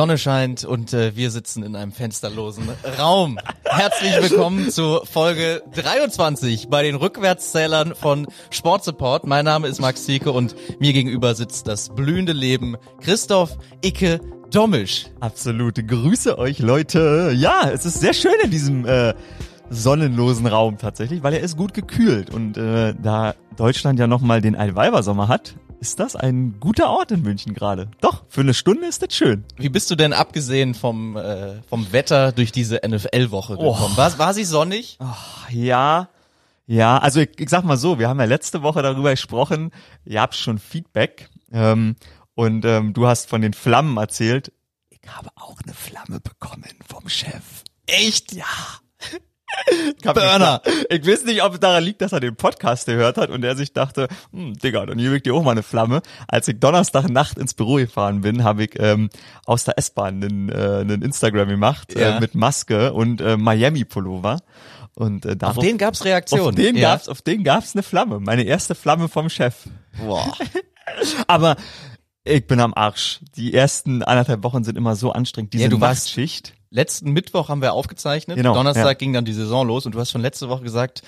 [0.00, 3.38] Sonne scheint und äh, wir sitzen in einem fensterlosen Raum.
[3.64, 9.26] Herzlich willkommen zu Folge 23 bei den Rückwärtszählern von Sport Support.
[9.26, 15.08] Mein Name ist Max Zieke und mir gegenüber sitzt das blühende Leben Christoph Icke Domisch.
[15.20, 17.34] Absolute Grüße euch Leute.
[17.36, 19.12] Ja, es ist sehr schön in diesem äh,
[19.68, 24.56] sonnenlosen Raum tatsächlich, weil er ist gut gekühlt und äh, da Deutschland ja nochmal den
[24.56, 27.90] Allweibersommer hat, ist das ein guter Ort in München gerade.
[28.00, 29.44] Doch, für eine Stunde ist das schön.
[29.56, 33.92] Wie bist du denn abgesehen vom, äh, vom Wetter durch diese NFL-Woche gekommen?
[33.94, 33.96] Oh.
[33.96, 34.98] War, war sie sonnig?
[35.00, 35.06] Oh,
[35.50, 36.08] ja,
[36.70, 39.72] ja, also ich, ich sag mal so, wir haben ja letzte Woche darüber gesprochen,
[40.04, 41.96] ihr habt schon Feedback ähm,
[42.36, 44.52] und ähm, du hast von den Flammen erzählt.
[44.88, 47.64] Ich habe auch eine Flamme bekommen vom Chef.
[47.86, 48.34] Echt?
[48.34, 48.44] Ja.
[50.02, 50.62] Burner.
[50.88, 53.56] Ich weiß nicht, ob es daran liegt, dass er den Podcast gehört hat und er
[53.56, 56.02] sich dachte, hm, Digga, dann hier wirkt dir auch mal eine Flamme.
[56.28, 59.10] Als ich Donnerstagnacht ins Büro gefahren bin, habe ich ähm,
[59.46, 62.16] aus der S-Bahn einen, äh, einen Instagram gemacht äh, ja.
[62.16, 64.38] äh, mit Maske und äh, Miami-Pullover.
[64.94, 66.48] Und äh, darauf, auf den gab's Reaktionen.
[66.48, 66.90] Auf den ja.
[66.90, 68.20] gab's, auf den gab's eine Flamme.
[68.20, 69.68] Meine erste Flamme vom Chef.
[69.98, 70.32] Boah.
[71.26, 71.56] Aber
[72.24, 73.20] ich bin am Arsch.
[73.36, 75.52] Die ersten anderthalb Wochen sind immer so anstrengend.
[75.52, 76.54] Diese ja, du Nachtschicht.
[76.72, 78.36] Letzten Mittwoch haben wir aufgezeichnet.
[78.36, 78.92] Genau, Donnerstag ja.
[78.94, 81.02] ging dann die Saison los und du hast schon letzte Woche gesagt,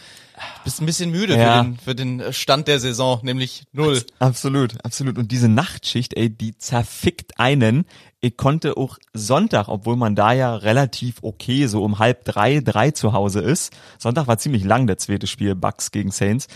[0.64, 1.62] bist ein bisschen müde ja.
[1.62, 4.02] für, den, für den Stand der Saison, nämlich null.
[4.18, 5.18] Absolut, absolut.
[5.18, 7.84] Und diese Nachtschicht, ey, die zerfickt einen.
[8.20, 12.90] Ich konnte auch Sonntag, obwohl man da ja relativ okay so um halb drei, drei
[12.90, 13.72] zu Hause ist.
[13.98, 16.48] Sonntag war ziemlich lang, der zweite Spiel, Bucks gegen Saints.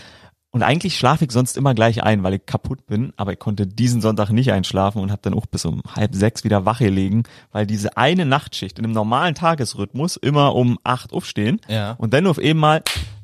[0.57, 3.67] Und eigentlich schlafe ich sonst immer gleich ein, weil ich kaputt bin, aber ich konnte
[3.67, 7.25] diesen Sonntag nicht einschlafen und habe dann auch bis um halb sechs wieder wach gelegen,
[7.51, 11.91] weil diese eine Nachtschicht in einem normalen Tagesrhythmus immer um acht aufstehen ja.
[11.99, 12.81] und dann auf eben mal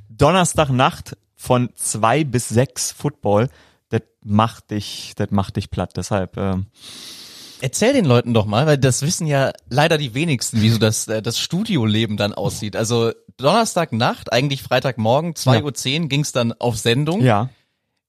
[0.09, 3.49] Donnerstagnacht von zwei bis sechs Football,
[3.89, 5.93] das macht dich, das macht dich platt.
[5.97, 6.67] Deshalb ähm,
[7.61, 11.07] Erzähl den Leuten doch mal, weil das wissen ja leider die wenigsten, wie so das,
[11.07, 12.75] äh, das Studioleben dann aussieht.
[12.75, 16.01] Also Donnerstagnacht, eigentlich Freitagmorgen, 2.10 ja.
[16.01, 17.23] Uhr ging's dann auf Sendung.
[17.23, 17.49] Ja.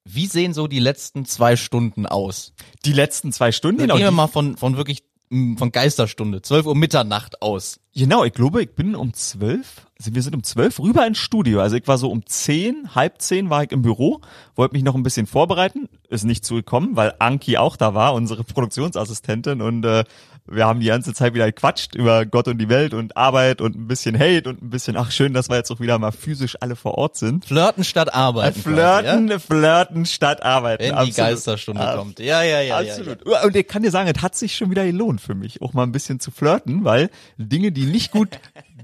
[0.05, 2.53] Wie sehen so die letzten zwei Stunden aus?
[2.85, 3.79] Die letzten zwei Stunden?
[3.79, 7.81] Dann genau, gehen wir mal von, von wirklich von Geisterstunde, 12 Uhr Mitternacht aus.
[7.95, 11.61] Genau, ich glaube, ich bin um 12, also wir sind um 12 rüber ins Studio.
[11.61, 14.21] Also ich war so um 10, halb 10 war ich im Büro,
[14.55, 18.45] wollte mich noch ein bisschen vorbereiten, ist nicht zugekommen, weil Anki auch da war, unsere
[18.45, 20.05] Produktionsassistentin und äh,
[20.47, 23.77] wir haben die ganze Zeit wieder gequatscht über Gott und die Welt und Arbeit und
[23.77, 26.57] ein bisschen Hate und ein bisschen, ach schön, dass wir jetzt auch wieder mal physisch
[26.61, 27.47] alle vor Ort sind.
[27.47, 28.59] Flirten statt arbeiten.
[28.59, 29.39] Äh, flirten, quasi, ja?
[29.39, 30.85] flirten statt arbeiten.
[30.85, 31.17] Wenn Absolut.
[31.17, 32.05] die Geisterstunde Absolut.
[32.05, 32.19] kommt.
[32.21, 32.79] Ja, ja, ja.
[32.79, 33.27] Absolut.
[33.27, 33.45] Ja, ja.
[33.45, 35.85] Und ich kann dir sagen, es hat sich schon wieder gelohnt für mich, auch mal
[35.85, 38.29] ein bisschen zu flirten, weil Dinge, die nicht gut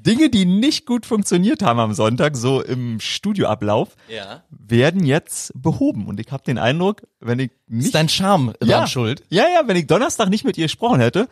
[0.03, 4.43] Dinge, die nicht gut funktioniert haben am Sonntag, so im Studioablauf, ja.
[4.50, 6.06] werden jetzt behoben.
[6.06, 7.87] Und ich habe den Eindruck, wenn ich nicht...
[7.87, 9.22] Ist dein Charme ja, dran schuld?
[9.28, 11.28] Ja, ja, wenn ich Donnerstag nicht mit ihr gesprochen hätte,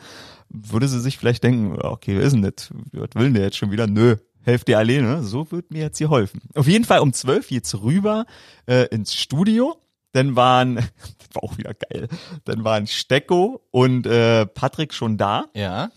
[0.48, 2.70] würde sie sich vielleicht denken, okay, wer ist denn das?
[2.92, 3.86] Was will denn der jetzt schon wieder?
[3.86, 5.22] Nö, helft ihr alleine.
[5.22, 6.40] So wird mir jetzt hier helfen.
[6.54, 8.26] Auf jeden Fall um zwölf jetzt rüber
[8.66, 9.76] äh, ins Studio.
[10.12, 10.84] Dann waren, das
[11.34, 12.08] war auch wieder geil,
[12.44, 15.46] dann waren Stecko und äh, Patrick schon da.
[15.54, 15.90] Ja.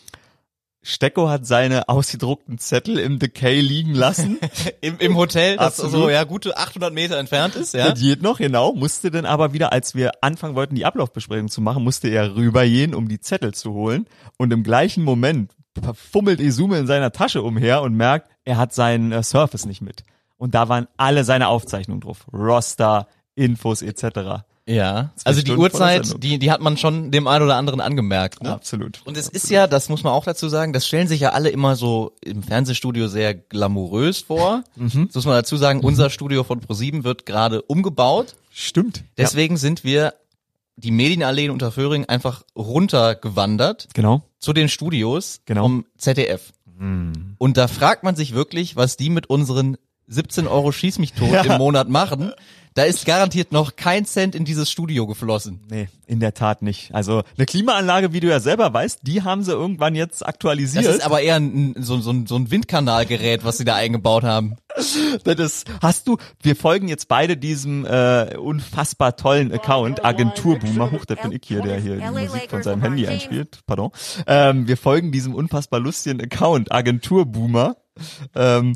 [0.84, 4.40] Stecko hat seine ausgedruckten Zettel im Decay liegen lassen.
[4.82, 5.92] Im, Im Hotel, das Absolut.
[5.92, 7.92] so ja gute 800 Meter entfernt ist, ja.
[7.92, 8.74] Das geht noch, genau.
[8.74, 12.96] Musste dann aber wieder, als wir anfangen wollten, die Ablaufbesprechung zu machen, musste er rübergehen,
[12.96, 14.08] um die Zettel zu holen.
[14.38, 15.52] Und im gleichen Moment
[15.94, 20.04] fummelt Izume in seiner Tasche umher und merkt, er hat seinen äh, Surface nicht mit.
[20.38, 22.26] Und da waren alle seine Aufzeichnungen drauf.
[22.34, 24.44] Roster, Infos etc.
[24.68, 28.44] Ja, also die Uhrzeit, die, die hat man schon dem einen oder anderen angemerkt.
[28.44, 28.52] Ne?
[28.52, 29.02] Absolut.
[29.06, 29.44] Und es Absolut.
[29.44, 32.14] ist ja, das muss man auch dazu sagen, das stellen sich ja alle immer so
[32.22, 34.64] im Fernsehstudio sehr glamourös vor.
[34.76, 35.08] Mhm.
[35.08, 38.36] Das muss man dazu sagen, unser Studio von ProSieben wird gerade umgebaut.
[38.52, 39.04] Stimmt.
[39.18, 39.60] Deswegen ja.
[39.60, 40.14] sind wir
[40.76, 43.90] die Medienallee in Unterföhring einfach runtergewandert.
[43.94, 44.24] Genau.
[44.40, 45.64] Zu den Studios genau.
[45.64, 46.54] vom ZDF.
[46.80, 47.36] Mhm.
[47.38, 51.32] Und da fragt man sich wirklich, was die mit unseren 17 Euro Schieß mich tot
[51.32, 51.44] ja.
[51.44, 52.34] im Monat machen.
[52.74, 55.60] Da ist garantiert noch kein Cent in dieses Studio geflossen.
[55.70, 56.96] Nee, in der Tat nicht.
[56.96, 60.86] Also eine Klimaanlage, wie du ja selber weißt, die haben sie irgendwann jetzt aktualisiert.
[60.86, 64.56] Das ist aber eher ein, so, so, so ein Windkanalgerät, was sie da eingebaut haben.
[65.26, 71.04] Das ist, hast du, wir folgen jetzt beide diesem äh, unfassbar tollen Account, Agenturboomer, hoch,
[71.04, 73.92] der bin ich hier, der hier die Musik von seinem Handy einspielt, pardon.
[74.28, 77.76] Ähm, wir folgen diesem unfassbar lustigen Account, Agenturboomer.
[78.34, 78.76] Ähm,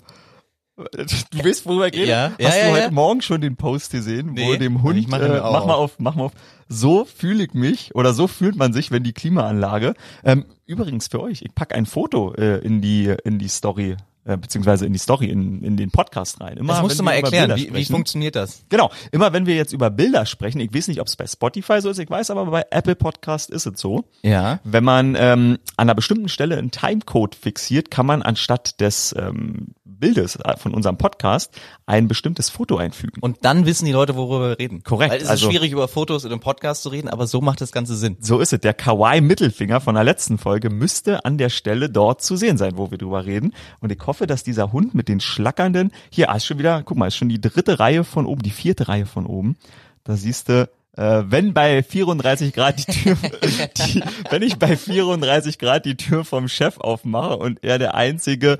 [0.75, 2.07] Du weißt, worüber geht?
[2.07, 2.93] Ja, Hast ja, du ja, heute.
[2.93, 5.95] Morgen schon den Post gesehen, wo Nee, dem Hund, ich mach äh, mach mal auf.
[5.99, 6.33] mach mal auf.
[6.67, 9.93] So fühle ich mich oder so fühlt man sich, wenn die Klimaanlage.
[10.23, 13.95] Ähm, übrigens für euch, ich pack ein Foto äh, in die in die Story
[14.25, 16.57] äh, beziehungsweise in die Story, in, in den Podcast rein.
[16.57, 18.65] Immer, Das musst du mal erklären, wie, wie funktioniert das?
[18.69, 21.79] Genau, immer wenn wir jetzt über Bilder sprechen, ich weiß nicht, ob es bei Spotify
[21.79, 24.05] so ist, ich weiß aber bei Apple Podcast ist es so.
[24.23, 24.59] Ja.
[24.63, 29.75] Wenn man ähm, an einer bestimmten Stelle einen Timecode fixiert, kann man anstatt des ähm,
[30.05, 31.51] Bildes von unserem Podcast
[31.85, 33.21] ein bestimmtes Foto einfügen.
[33.21, 34.83] Und dann wissen die Leute, worüber wir reden.
[34.83, 37.41] Korrekt, Weil es also- ist schwierig, über Fotos in einem Podcast zu reden, aber so
[37.41, 38.17] macht das Ganze Sinn.
[38.19, 38.59] So ist es.
[38.59, 42.91] Der Kawaii-Mittelfinger von der letzten Folge müsste an der Stelle dort zu sehen sein, wo
[42.91, 43.53] wir drüber reden.
[43.79, 46.97] Und ich hoffe, dass dieser Hund mit den schlackernden, hier, ah, ist schon wieder, guck
[46.97, 49.57] mal, ist schon die dritte Reihe von oben, die vierte Reihe von oben.
[50.03, 53.17] Da siehst du, äh, wenn bei 34 Grad die Tür,
[53.87, 58.59] die, wenn ich bei 34 Grad die Tür vom Chef aufmache und er der einzige,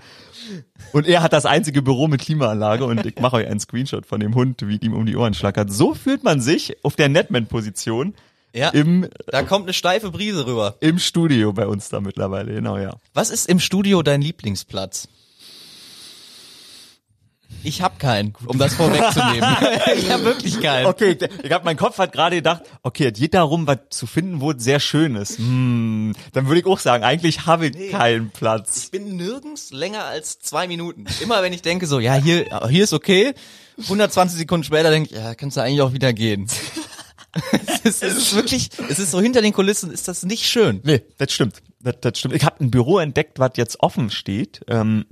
[0.92, 4.20] und er hat das einzige Büro mit Klimaanlage und ich mache euch einen Screenshot von
[4.20, 5.72] dem Hund, wie ihm um die Ohren schlackert.
[5.72, 8.14] So fühlt man sich auf der Netman-Position
[8.54, 8.70] Ja.
[8.70, 10.76] im Da kommt eine steife Brise rüber.
[10.82, 12.96] im Studio bei uns da mittlerweile, genau, ja.
[13.14, 15.08] Was ist im Studio dein Lieblingsplatz?
[17.66, 19.58] Ich hab keinen, um das vorwegzunehmen.
[19.98, 20.86] ich hab wirklich keinen.
[20.86, 24.40] Okay, ich hab, mein Kopf hat gerade gedacht, okay, es geht darum, was zu finden,
[24.40, 25.40] wo es sehr schön ist.
[25.40, 28.84] Hm, dann würde ich auch sagen, eigentlich habe ich keinen Platz.
[28.84, 31.06] Ich bin nirgends länger als zwei Minuten.
[31.22, 33.34] Immer wenn ich denke so, ja, hier, hier ist okay.
[33.82, 36.48] 120 Sekunden später denke ich, ja, kannst du eigentlich auch wieder gehen.
[37.52, 40.82] es, ist, es ist wirklich, es ist so hinter den Kulissen, ist das nicht schön.
[40.84, 41.62] Nee, das stimmt.
[41.82, 42.36] Das, das stimmt.
[42.36, 45.06] Ich habe ein Büro entdeckt, was jetzt offen steht, ähm,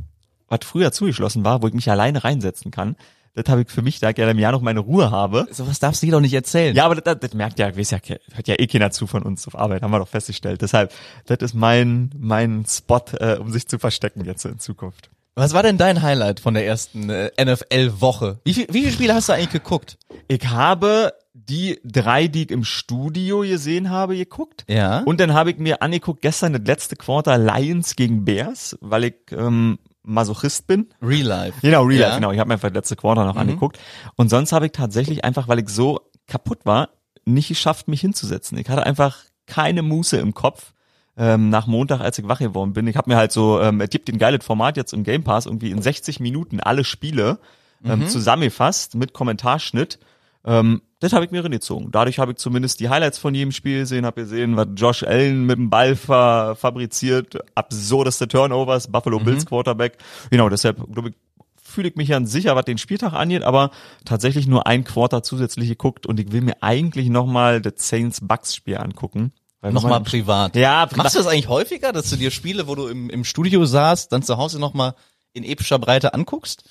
[0.54, 2.96] was früher zugeschlossen war, wo ich mich alleine reinsetzen kann.
[3.36, 5.48] Das habe ich für mich, da ich ja im Jahr noch meine Ruhe habe.
[5.50, 6.76] Sowas darfst du dir doch nicht erzählen.
[6.76, 7.98] Ja, aber das, das merkt ja, weiß ja,
[8.32, 10.62] hört ja eh keiner zu von uns auf Arbeit, haben wir doch festgestellt.
[10.62, 10.94] Deshalb,
[11.26, 15.10] das ist mein, mein Spot, äh, um sich zu verstecken jetzt in Zukunft.
[15.36, 18.40] Was war denn dein Highlight von der ersten äh, NFL-Woche?
[18.44, 19.98] Wie, viel, wie viele Spiele hast du eigentlich geguckt?
[20.28, 24.64] Ich habe die drei, die ich im Studio gesehen habe, geguckt.
[24.68, 25.00] Ja.
[25.00, 29.16] Und dann habe ich mir angeguckt, gestern das letzte Quarter Lions gegen Bears, weil ich
[29.32, 30.90] ähm, Masochist bin.
[31.02, 31.60] Real Life.
[31.62, 32.08] Genau, Real Ja.
[32.08, 32.32] Life, genau.
[32.32, 33.80] Ich habe mir einfach das letzte Quarter noch angeguckt.
[34.16, 36.90] Und sonst habe ich tatsächlich einfach, weil ich so kaputt war,
[37.26, 38.58] nicht geschafft, mich hinzusetzen.
[38.58, 40.74] Ich hatte einfach keine Muße im Kopf.
[41.16, 42.88] Ähm, nach Montag, als ich wach geworden bin.
[42.88, 45.46] Ich habe mir halt so, ähm, es gibt ein geiles Format jetzt im Game Pass,
[45.46, 47.38] irgendwie in 60 Minuten alle Spiele
[47.86, 50.00] ähm, zusammengefasst mit Kommentarschnitt.
[50.46, 51.92] Ähm, das habe ich mir reingezogen.
[51.92, 55.46] Dadurch habe ich zumindest die Highlights von jedem Spiel gesehen, habe gesehen, was Josh Allen
[55.46, 59.98] mit dem Ball fa fabriziert, absurdeste Turnovers, Buffalo Bills Quarterback.
[60.30, 61.16] Genau, deshalb glaube ich,
[61.62, 63.72] fühle ich mich ja sicher, was den Spieltag angeht, aber
[64.06, 69.34] tatsächlich nur ein Quarter zusätzlich geguckt und ich will mir eigentlich nochmal das Saints-Bucks-Spiel angucken.
[69.62, 70.58] Nochmal privat.
[70.58, 73.66] Ja, Machst du das eigentlich häufiger, dass du dir Spiele, wo du im, im Studio
[73.66, 74.94] saßt, dann zu Hause nochmal
[75.32, 76.64] in epischer Breite anguckst?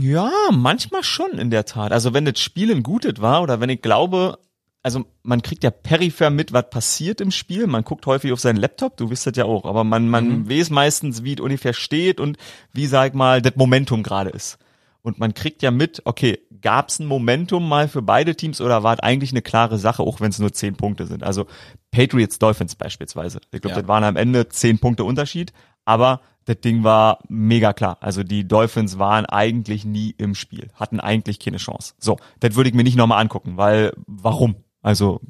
[0.00, 1.92] Ja, manchmal schon in der Tat.
[1.92, 4.38] Also wenn das Spiel ein gutes war oder wenn ich glaube,
[4.82, 7.66] also man kriegt ja peripher mit, was passiert im Spiel.
[7.66, 10.70] Man guckt häufig auf seinen Laptop, du wisst das ja auch, aber man, man weiß
[10.70, 12.36] meistens, wie es ungefähr steht und
[12.72, 14.58] wie, sag ich mal, das Momentum gerade ist.
[15.00, 18.94] Und man kriegt ja mit, okay, gab's ein Momentum mal für beide Teams oder war
[18.94, 21.22] es eigentlich eine klare Sache, auch wenn es nur zehn Punkte sind.
[21.22, 21.46] Also
[21.90, 23.40] Patriots Dolphins beispielsweise.
[23.52, 23.80] Ich glaube, Ja.
[23.82, 25.52] das waren am Ende zehn Punkte Unterschied,
[25.84, 27.98] aber das Ding war mega klar.
[28.00, 31.94] Also die Dolphins waren eigentlich nie im Spiel, hatten eigentlich keine Chance.
[31.98, 34.56] So, das würde ich mir nicht nochmal angucken, weil warum?
[34.82, 35.20] Also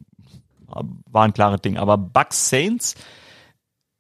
[0.67, 1.77] war ein klares Ding.
[1.77, 2.95] Aber Bucks Saints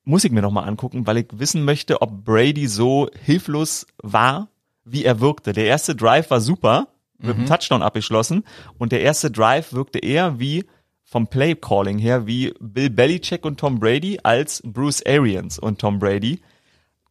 [0.04, 4.48] muss ich mir nochmal angucken, weil ich wissen möchte, ob Brady so hilflos war,
[4.84, 5.52] wie er wirkte.
[5.52, 8.44] Der erste Drive war super, mit einem Touchdown abgeschlossen
[8.76, 10.64] und der erste Drive wirkte eher wie
[11.04, 15.98] vom Play Calling her wie Bill Belichick und Tom Brady als Bruce Arians und Tom
[15.98, 16.40] Brady.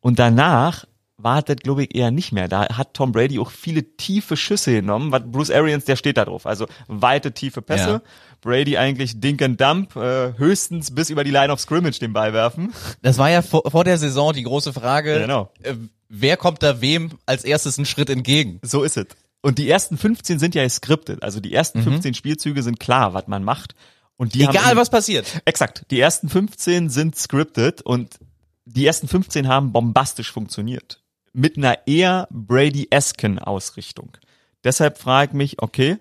[0.03, 0.85] Und danach
[1.17, 2.49] war das, glaube ich, eher nicht mehr.
[2.49, 5.11] Da hat Tom Brady auch viele tiefe Schüsse genommen.
[5.13, 6.45] Was Bruce Arians, der steht da drauf.
[6.45, 7.89] Also weite, tiefe Pässe.
[7.89, 8.01] Ja.
[8.41, 12.33] Brady eigentlich Dink and Dump, äh, höchstens bis über die Line of Scrimmage den Ball
[12.33, 12.73] werfen.
[13.01, 15.49] Das war ja vor, vor der Saison die große Frage, Genau.
[15.61, 15.75] äh,
[16.09, 18.59] wer kommt da wem als erstes einen Schritt entgegen?
[18.61, 19.05] So ist es.
[19.41, 21.23] Und die ersten 15 sind ja geskriptet.
[21.23, 23.75] Also die ersten 15 Spielzüge sind klar, was man macht.
[24.17, 25.41] Und die Egal haben was passiert.
[25.45, 25.85] Exakt.
[25.91, 28.19] Die ersten 15 sind scripted und
[28.65, 31.01] die ersten 15 haben bombastisch funktioniert.
[31.33, 34.17] Mit einer eher Brady-esken Ausrichtung.
[34.63, 35.97] Deshalb frage ich mich, okay,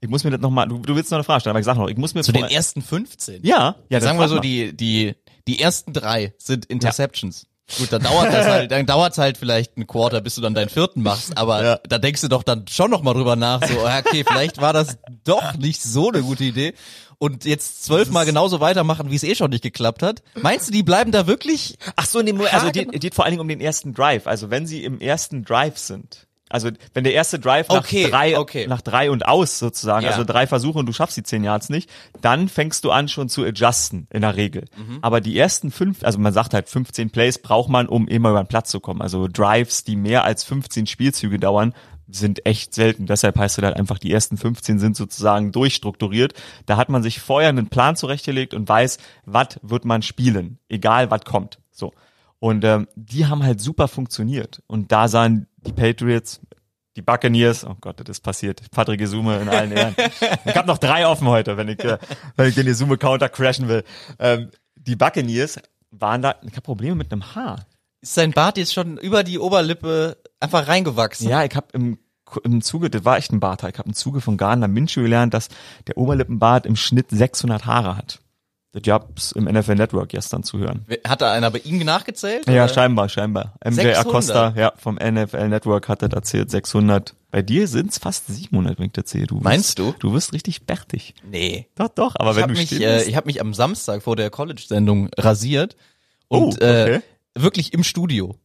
[0.00, 1.76] ich muss mir das nochmal, du, du willst noch eine Frage stellen, aber ich sag
[1.76, 3.44] noch, ich muss mir Zu den ersten 15.
[3.44, 5.14] ja, ja, Sagen wir so, die, die,
[5.48, 7.46] die ersten drei sind Interceptions.
[7.76, 10.70] Gut, dann dauert das halt, dann dauert's halt vielleicht ein Quarter, bis du dann deinen
[10.70, 11.80] vierten machst, aber Ja.
[11.86, 14.72] da denkst du doch dann schon noch mal drüber nach, so, ah, okay, vielleicht war
[14.72, 16.72] das doch nicht so eine gute Idee.
[17.20, 20.22] Und jetzt zwölfmal genauso weitermachen, wie es eh schon nicht geklappt hat.
[20.40, 21.76] Meinst du, die bleiben da wirklich?
[21.96, 24.28] Ach so, in dem, also geht, geht vor allen Dingen um den ersten Drive.
[24.28, 28.38] Also wenn sie im ersten Drive sind, Also wenn der erste Drive nach Okay, drei,
[28.38, 28.66] okay.
[28.66, 30.12] nach drei und aus sozusagen, Ja.
[30.12, 31.90] also drei Versuche und du schaffst die zehn Yards nicht,
[32.20, 34.64] dann fängst du an schon zu adjusten in der Regel.
[34.76, 34.98] Mhm.
[35.02, 38.42] Aber die ersten fünf, also man sagt halt 15 Plays braucht man, um immer über
[38.42, 39.02] den Platz zu kommen.
[39.02, 41.74] Also Drives, die mehr als 15 Spielzüge dauern,
[42.10, 43.04] sind echt selten.
[43.04, 46.32] Deshalb heißt es halt einfach, die ersten 15 sind sozusagen durchstrukturiert.
[46.64, 51.10] Da hat man sich vorher einen Plan zurechtgelegt und weiß, was wird man spielen, egal
[51.10, 51.58] was kommt.
[51.70, 51.92] So.
[52.40, 54.62] Und ähm, die haben halt super funktioniert.
[54.68, 56.40] Und da sahen die Patriots,
[56.96, 58.62] die Buccaneers, oh Gott, das ist passiert.
[58.70, 59.94] Patrick Isume in allen Ehren.
[60.44, 61.98] Ich habe noch drei offen heute, wenn ich, äh,
[62.36, 63.84] wenn ich den Isume-Counter crashen will.
[64.18, 65.60] Ähm, die Buccaneers
[65.90, 67.66] waren da, ich habe Probleme mit einem Haar.
[68.00, 71.28] Ist sein Bart jetzt schon über die Oberlippe einfach reingewachsen?
[71.28, 71.98] Ja, ich habe im,
[72.44, 75.34] im Zuge, das war echt ein Bart, ich habe im Zuge von Gardner Minshew gelernt,
[75.34, 75.48] dass
[75.86, 78.20] der Oberlippenbart im Schnitt 600 Haare hat.
[78.82, 80.84] Gab's im NFL Network gestern zu hören.
[81.06, 82.46] Hat da einer bei ihm nachgezählt?
[82.46, 82.68] Ja, oder?
[82.74, 83.54] scheinbar, scheinbar.
[83.64, 84.06] MJ 600?
[84.06, 87.14] Acosta, ja, vom NFL Network hat das erzählt, 600.
[87.30, 89.26] Bei dir sind's fast 700, wenn ich das sehe.
[89.26, 89.94] Du wirst, Meinst du?
[89.98, 91.14] Du wirst richtig bärtig.
[91.30, 91.66] Nee.
[91.74, 94.16] Doch, doch, aber Ich wenn habe du mich, äh, ich hab mich am Samstag vor
[94.16, 95.76] der College-Sendung rasiert
[96.28, 96.94] und Oh, okay.
[96.94, 97.00] äh,
[97.34, 98.36] wirklich im Studio.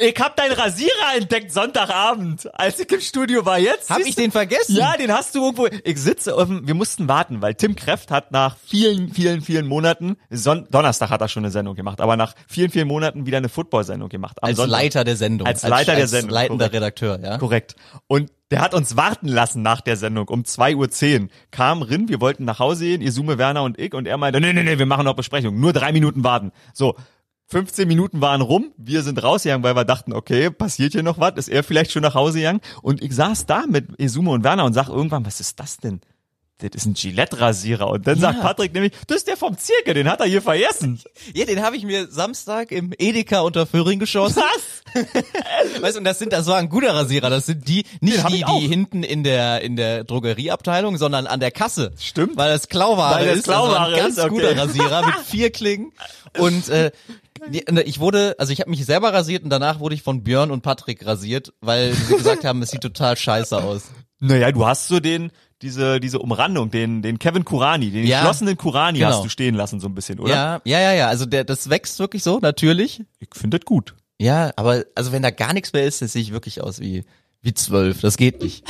[0.00, 3.58] Ich hab deinen Rasierer entdeckt Sonntagabend, als ich im Studio war.
[3.58, 4.76] Jetzt Hab ich den vergessen?
[4.76, 5.66] Ja, den hast du irgendwo.
[5.84, 10.16] Ich sitze dem, wir mussten warten, weil Tim Kreft hat nach vielen, vielen, vielen Monaten,
[10.30, 13.48] Son Donnerstag hat er schon eine Sendung gemacht, aber nach vielen, vielen Monaten wieder eine
[13.48, 14.42] Football-Sendung gemacht.
[14.42, 14.80] Als Sonntag.
[14.80, 15.46] Leiter der Sendung.
[15.46, 16.74] Als Leiter der als Sendung, leitender korrekt.
[16.74, 17.38] Redakteur, ja.
[17.38, 17.76] Korrekt.
[18.06, 21.28] Und der hat uns warten lassen nach der Sendung um 2.10 Uhr.
[21.50, 24.52] Kam rin, wir wollten nach Hause gehen, Isume, Werner und ich, und er meinte, nee,
[24.52, 25.58] nee, nee, wir machen noch Besprechung.
[25.58, 26.52] Nur drei Minuten warten.
[26.74, 26.96] So.
[27.52, 31.34] 15 Minuten waren rum, wir sind rausgegangen, weil wir dachten, okay, passiert hier noch was,
[31.36, 32.62] ist er vielleicht schon nach Hause gegangen?
[32.80, 36.00] Und ich saß da mit Isume und Werner und sag irgendwann, was ist das denn?
[36.62, 37.88] Das ist ein Gillette-Rasierer.
[37.88, 41.00] Und dann sagt Patrick nämlich, das ist der vom Zirkel, den hat er hier vergessen.
[41.34, 44.42] Ja, den habe ich mir Samstag im Edeka unter Föhring geschossen.
[44.42, 45.02] Was?
[45.82, 47.30] Weißt du, und das sind, das war ein guter Rasierer.
[47.30, 51.50] Das sind die, nicht die, die hinten in der, in der Drogerieabteilung, sondern an der
[51.50, 51.92] Kasse.
[51.98, 52.36] Stimmt.
[52.36, 53.48] Weil das Klauware Weil das ist.
[53.48, 54.30] Also Klauware ein ganz ist, okay.
[54.30, 55.92] guter Rasierer mit vier Klingen.
[56.38, 56.90] Und, äh,
[57.50, 60.62] ich wurde, also ich habe mich selber rasiert und danach wurde ich von Björn und
[60.62, 63.90] Patrick rasiert, weil sie gesagt haben, es sieht total scheiße aus.
[64.20, 65.32] Naja, du hast so den,
[65.62, 69.10] diese, diese Umrandung, den, den Kevin Kurani, den Ja, geschlossenen Kurani genau.
[69.10, 70.34] hast du stehen lassen so ein bisschen, oder?
[70.34, 71.08] Ja, ja, ja, ja.
[71.08, 73.02] Also der, das wächst wirklich so, natürlich.
[73.18, 73.94] Ich finde das gut.
[74.20, 77.04] Ja, aber also wenn da gar nichts mehr ist, das sehe ich wirklich aus wie
[77.42, 78.00] wie zwölf.
[78.00, 78.64] Das geht nicht.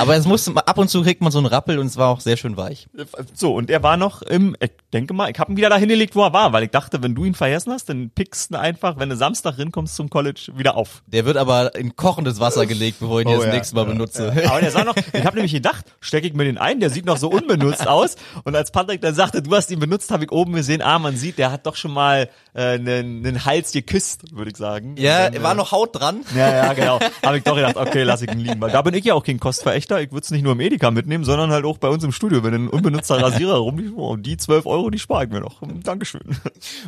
[0.00, 2.20] Aber es muss ab und zu kriegt man so einen Rappel und es war auch
[2.20, 2.88] sehr schön weich.
[3.34, 6.16] So, und er war noch im, ich denke mal, ich habe ihn wieder dahin gelegt,
[6.16, 8.60] wo er war, weil ich dachte, wenn du ihn vergessen hast, dann pickst du ihn
[8.60, 11.02] einfach, wenn du Samstag rinkommst zum College, wieder auf.
[11.06, 13.86] Der wird aber in kochendes Wasser gelegt, bevor ich ihn Oh das ja, nächste Mal
[13.86, 14.32] ja, benutze.
[14.34, 14.50] Ja.
[14.50, 17.04] Aber der sah noch, ich habe nämlich gedacht, stecke ich mir den ein, der sieht
[17.04, 18.16] noch so unbenutzt aus.
[18.44, 21.16] Und als Patrick dann sagte, du hast ihn benutzt, habe ich oben gesehen, ah, man
[21.16, 24.96] sieht, der hat doch schon mal äh, einen, einen Hals geküsst, würde ich sagen.
[24.98, 26.20] Ja, dann, war äh, noch Haut dran.
[26.34, 26.98] Ja, ja, genau.
[27.24, 28.60] Habe ich doch gedacht, okay, lass ich ihn liegen.
[28.60, 30.00] Weil da bin ich ja auch kein Kostverächter.
[30.00, 32.42] Ich würde es nicht nur im Edeka mitnehmen, sondern halt auch bei uns im Studio.
[32.42, 35.62] Wenn ein unbenutzter Rasierer rum, oh, die 12 Euro, die spare ich mir noch.
[35.82, 36.22] Dankeschön.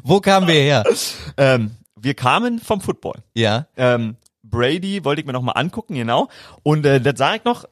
[0.02, 0.84] Wo kamen wir her?
[1.36, 3.22] Ähm, wir kamen vom Football.
[3.34, 3.66] Ja.
[3.76, 6.28] Ähm, Brady wollte ich mir noch mal angucken, genau.
[6.62, 7.64] Und äh, das sage ich noch,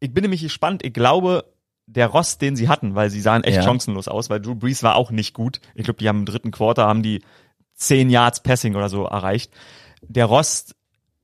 [0.00, 0.84] ich bin nämlich gespannt.
[0.84, 1.44] Ich glaube,
[1.86, 3.62] der Rost, den sie hatten, weil sie sahen echt Ja.
[3.62, 5.60] chancenlos aus, weil Drew Brees war auch nicht gut.
[5.74, 7.22] Ich glaube, die haben im dritten Quarter haben die
[7.74, 9.52] 10 Yards Passing oder so erreicht.
[10.02, 10.74] Der Rost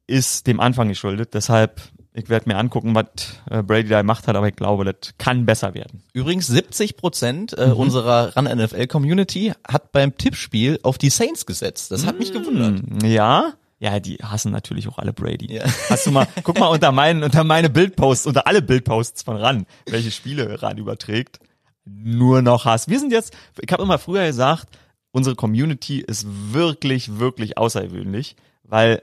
[0.07, 1.81] ist dem Anfang geschuldet, deshalb
[2.15, 3.07] ich werde mir angucken, was
[3.51, 6.03] äh, Brady da gemacht hat, aber ich glaube, das kann besser werden.
[6.13, 7.73] Übrigens 70 Prozent äh, Mhm.
[7.73, 11.91] unserer Run NFL Community hat beim Tippspiel auf die Saints gesetzt.
[11.91, 12.81] Das hat mich gewundert.
[12.81, 15.53] Hm, Ja, ja, die hassen natürlich auch alle Brady.
[15.57, 15.65] Ja.
[15.91, 19.67] Hast du mal, guck mal unter meinen, unter meine Bildposts, unter alle Bildposts von RAN,
[19.87, 21.41] welche Spiele RAN überträgt.
[21.85, 22.87] Nur noch Hass.
[22.87, 24.79] Wir sind jetzt, ich habe immer früher gesagt,
[25.11, 29.03] unsere Community ist wirklich, wirklich außergewöhnlich, weil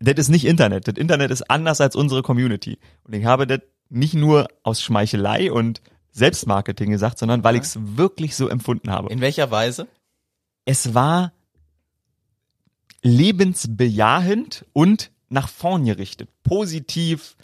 [0.00, 0.86] das ist nicht Internet.
[0.86, 2.78] Das Internet ist anders als unsere Community.
[3.04, 5.80] Und ich habe das nicht nur aus Schmeichelei und
[6.12, 9.86] Selbstmarketing gesagt, sondern weil ich es wirklich so empfunden habe In welcher Weise?
[10.66, 11.32] es war
[13.02, 16.28] lebensbejahend und nach vorn gerichtet.
[16.42, 17.36] Positiv,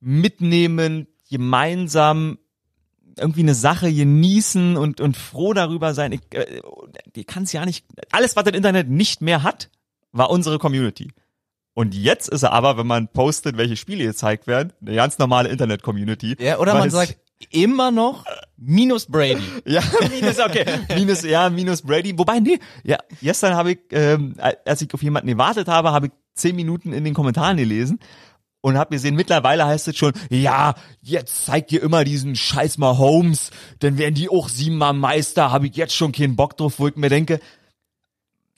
[0.00, 2.38] mitnehmen, gemeinsam
[3.18, 6.12] irgendwie eine Sache genießen und, und froh darüber sein.
[6.12, 6.60] Ich, äh,
[7.14, 7.84] die kann es ja nicht.
[8.10, 9.70] Alles, was das Internet nicht mehr hat,
[10.12, 11.10] war unsere Community.
[11.74, 15.48] Und jetzt ist er aber, wenn man postet, welche Spiele gezeigt werden, eine ganz normale
[15.50, 16.36] Internet-Community.
[16.40, 17.18] Ja, oder man sagt
[17.50, 18.24] immer noch
[18.56, 19.42] minus Brady.
[19.64, 20.64] ja, minus, okay.
[20.94, 22.16] Minus, ja, minus Brady.
[22.18, 26.12] Wobei, nee, ja, gestern habe ich, ähm, als ich auf jemanden gewartet habe, habe ich
[26.34, 27.98] zehn Minuten in den Kommentaren gelesen
[28.60, 33.50] und habe gesehen, mittlerweile heißt es schon, ja, jetzt zeigt ihr immer diesen scheiß Mahomes,
[33.78, 36.96] dann werden die auch siebenmal Meister, habe ich jetzt schon keinen Bock drauf, wo ich
[36.96, 37.40] mir denke,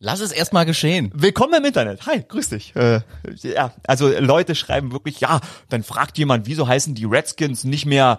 [0.05, 1.13] Lass es erstmal geschehen.
[1.15, 2.05] Willkommen im Internet.
[2.07, 2.75] Hi, grüß dich.
[2.75, 3.03] Äh,
[3.37, 8.19] ja, also Leute schreiben wirklich, ja, dann fragt jemand, wieso heißen die Redskins nicht mehr,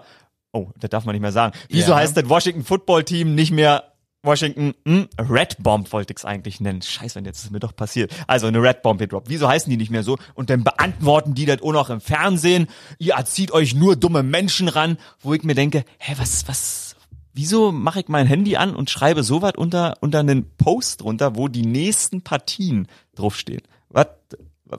[0.54, 1.98] oh, das darf man nicht mehr sagen, wieso Ja.
[1.98, 3.84] heißt das Washington Football Team nicht mehr
[4.22, 6.80] Washington hm, Red Bomb wollte ich es eigentlich nennen.
[6.80, 8.10] Scheiße, wenn jetzt ist es mir doch passiert.
[8.26, 9.28] Also eine Red Bomb gedroppt.
[9.28, 10.16] Wieso heißen die nicht mehr so?
[10.32, 12.68] Und dann beantworten die das auch noch im Fernsehen.
[12.98, 16.96] Ihr erzieht euch nur dumme Menschen ran, wo ich mir denke, hä, was, was,
[17.34, 21.48] wieso mache ich mein Handy an und schreibe sowas unter, unter einen Post drunter, wo
[21.48, 23.60] die nächsten Partien draufstehen?
[23.90, 24.06] Was,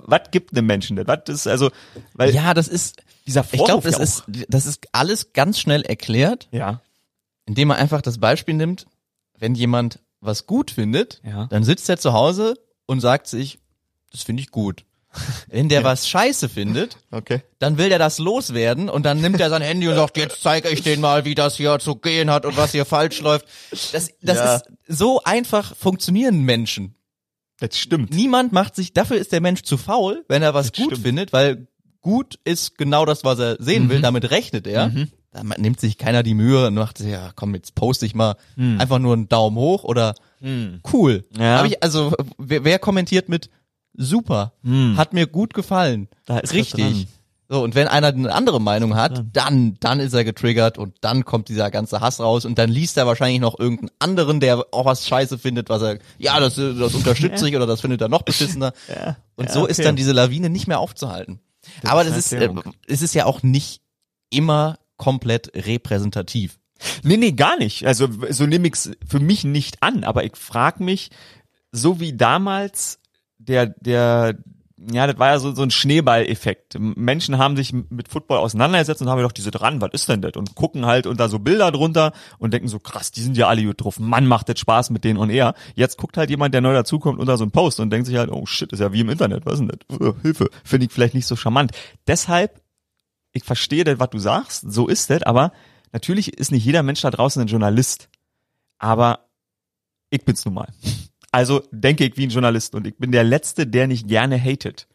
[0.04, 1.08] was gibt einem Menschen das?
[1.08, 1.72] Was ist also,
[2.14, 5.60] weil Ja, das ist, dieser ich glaube, Vorwurf das ja ist, das ist alles ganz
[5.60, 6.82] schnell erklärt, ja,
[7.46, 8.86] indem man einfach das Beispiel nimmt,
[9.38, 11.46] wenn jemand was gut findet, Ja.
[11.48, 12.56] dann sitzt er zu Hause
[12.88, 13.60] und sagt sich,
[14.12, 14.84] das finde ich gut.
[15.48, 17.42] Wenn der was scheiße findet, okay.
[17.60, 20.70] dann will der das loswerden und dann nimmt er sein Handy und sagt, jetzt zeige
[20.70, 23.46] ich denen mal, wie das hier zu gehen hat und was hier falsch läuft.
[23.94, 24.56] Das, das Ja.
[24.56, 26.96] ist so einfach funktionieren Menschen.
[27.60, 28.14] Das stimmt.
[28.14, 31.06] Niemand macht sich, dafür ist der Mensch zu faul, wenn er was Das gut stimmt.
[31.08, 31.68] findet, weil
[32.02, 33.90] gut ist genau das, was er sehen Mhm.
[33.90, 34.92] will, damit rechnet er.
[35.32, 38.36] Da ma- nimmt sich keiner die Mühe und macht, ja komm, jetzt poste ich mal
[38.58, 40.16] einfach nur einen Daumen hoch oder
[40.94, 41.24] cool.
[41.34, 41.42] Mhm.
[41.42, 41.58] Ja.
[41.60, 43.50] Hab ich, also wer, wer kommentiert mit
[43.94, 44.54] super,
[44.98, 46.08] hat mir gut gefallen, Mhm.
[46.26, 47.08] Da ist richtig.
[47.48, 51.25] So, und wenn einer eine andere Meinung hat, dann, dann ist er getriggert und dann
[51.25, 54.86] kommt dieser ganze Hass raus und dann liest er wahrscheinlich noch irgendeinen anderen, der auch
[54.86, 58.24] was scheiße findet, was er, ja, das, das unterstütze ich oder das findet er noch
[58.24, 58.74] beschissener.
[58.88, 59.18] Ja.
[59.36, 59.86] Und Ja, so ist okay.
[59.88, 61.40] dann diese Lawine nicht mehr aufzuhalten.
[61.84, 62.50] Aber ist das ist, äh,
[62.88, 63.82] es ist ja auch nicht
[64.30, 66.58] immer komplett repräsentativ.
[67.04, 67.86] Nee, nee, gar nicht.
[67.86, 71.10] Also so nehme ich's für mich nicht an, aber ich frag mich,
[71.72, 73.00] so wie damals
[73.38, 74.36] der, der,
[74.77, 76.77] ja, das war ja so, so ein Schneeball-Effekt.
[76.79, 80.34] Menschen haben sich mit Football auseinandergesetzt und haben gedacht, diese dran, was ist denn das?
[80.36, 83.63] Und gucken halt unter so Bilder drunter und denken so, krass, die sind ja alle
[83.63, 84.00] gut drauf.
[84.00, 85.53] Mann, macht das Spaß mit denen und er.
[85.75, 88.29] Jetzt guckt halt jemand, der neu dazukommt, unter so einen Post und denkt sich halt,
[88.32, 90.15] oh shit, ist ja wie im Internet, was ist denn das?
[90.22, 91.72] Hilfe, finde ich vielleicht nicht so charmant.
[92.08, 92.62] Deshalb
[93.36, 95.51] ich verstehe das, was du sagst, so ist das, aber
[95.91, 98.10] natürlich ist nicht jeder Mensch da draußen ein Journalist.
[98.77, 99.27] Aber
[100.10, 100.70] ich bin's nun mal.
[101.36, 104.88] Also denke ich wie ein Journalist und ich bin der Letzte, der nicht gerne hatet.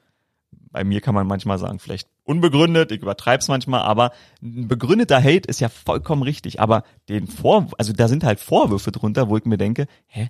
[0.70, 5.46] Bei mir kann man manchmal sagen, vielleicht unbegründet, ich übertreib's manchmal, aber ein begründeter Hate
[5.50, 6.58] ist ja vollkommen richtig.
[6.58, 10.28] Aber den Vor, also da sind halt Vorwürfe drunter, wo ich mir denke, hä?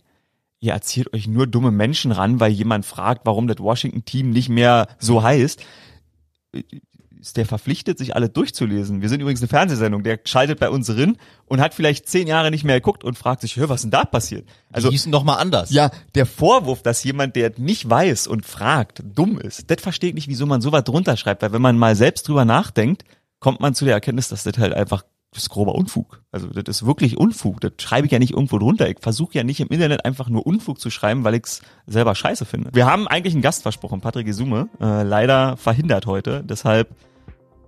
[0.59, 4.89] Ihr erzählt euch nur dumme Menschen ran, weil jemand fragt, warum das Washington-Team nicht mehr
[4.99, 5.65] so heißt
[7.21, 9.03] ist der verpflichtet, sich alle durchzulesen.
[9.03, 12.51] Wir sind übrigens eine Fernsehsendung, der schaltet bei uns rein und hat vielleicht zehn Jahre
[12.51, 14.49] nicht mehr geguckt und fragt sich, hör, was denn da passiert?
[14.73, 15.71] Also die hießen doch mal anders.
[15.71, 20.15] Ja, der Vorwurf, dass jemand, der nicht weiß und fragt, dumm ist, das verstehe ich
[20.15, 23.05] nicht, wieso man sowas drunter schreibt, weil wenn man mal selbst drüber nachdenkt,
[23.39, 25.03] kommt man zu der Erkenntnis, dass das halt einfach
[25.33, 26.23] das ist grober Unfug.
[26.33, 27.61] Also das ist wirklich Unfug.
[27.61, 28.89] Das schreibe ich ja nicht irgendwo drunter.
[28.89, 32.17] Ich versuche ja nicht im Internet einfach nur Unfug zu schreiben, weil ich es selber
[32.17, 32.71] scheiße finde.
[32.73, 36.43] Wir haben eigentlich einen Gast versprochen, Patrick Isume, äh, leider verhindert heute.
[36.43, 36.97] Deshalb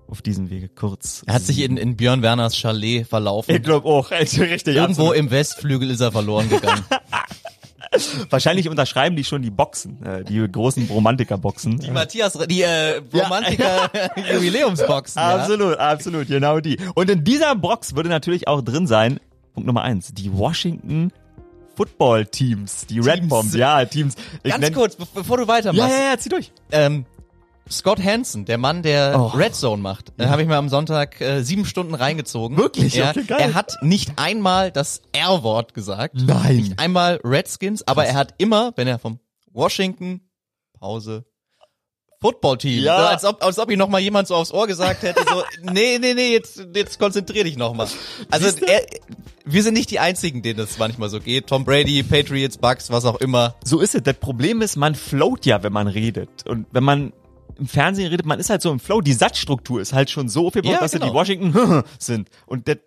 [0.08, 1.22] auf diesen Wege kurz.
[1.26, 3.54] Er hat sich in, in Björn Werners Chalet verlaufen.
[3.54, 4.76] Ich glaube auch, also richtig.
[4.76, 5.16] Irgendwo absolut.
[5.16, 6.84] im Westflügel ist er verloren gegangen.
[8.30, 11.78] Wahrscheinlich unterschreiben die schon die Boxen, äh, die großen Romantiker-Boxen.
[11.78, 13.90] Die Matthias, die äh, Romantiker
[14.32, 15.20] Jubiläumsboxen.
[15.20, 15.36] Ja.
[15.36, 16.78] Absolut, absolut, genau die.
[16.94, 19.20] Und in dieser Box würde natürlich auch drin sein,
[19.52, 21.12] Punkt Nummer eins, die Washington
[21.76, 23.28] Football Teams, die Red Teams.
[23.28, 24.14] Bombs, ja, Teams.
[24.42, 25.90] Ich Ganz kurz, be bevor du Ja, weitermachst.
[25.90, 26.52] ja, ja, zieh durch.
[26.70, 27.04] Ähm,
[27.70, 29.26] Scott Hansen, der Mann, der Oh.
[29.28, 32.56] Red Zone macht, den habe ich mir am Sonntag äh, sieben Stunden reingezogen.
[32.56, 32.94] Wirklich?
[32.94, 33.40] Ja, Okay, geil.
[33.40, 36.16] Er hat nicht einmal das R-Wort gesagt.
[36.16, 36.56] Nein.
[36.56, 39.20] Nicht einmal Redskins, aber er hat immer, wenn er vom
[39.52, 40.20] Washington,
[40.78, 41.24] Pause,
[42.20, 42.98] Football-Team, Ja.
[42.98, 45.42] so, als ob, als ob ihm noch mal jemand so aufs Ohr gesagt hätte, so,
[45.72, 47.88] nee, nee, nee, jetzt, jetzt konzentrier dich noch mal.
[48.30, 48.86] Also, er,
[49.44, 51.48] wir sind nicht die Einzigen, denen das manchmal so geht.
[51.48, 53.56] Tom Brady, Patriots, Bucks, was auch immer.
[53.64, 54.02] So ist es.
[54.04, 56.46] Das Problem ist, man float ja, wenn man redet.
[56.46, 57.12] Und wenn man
[57.62, 59.00] im Fernsehen redet, man ist halt so im Flow.
[59.00, 61.12] Die Satzstruktur ist halt schon so aufgebaut, Ja, dass sie genau.
[61.12, 62.28] die Washington sind.
[62.46, 62.78] Und das,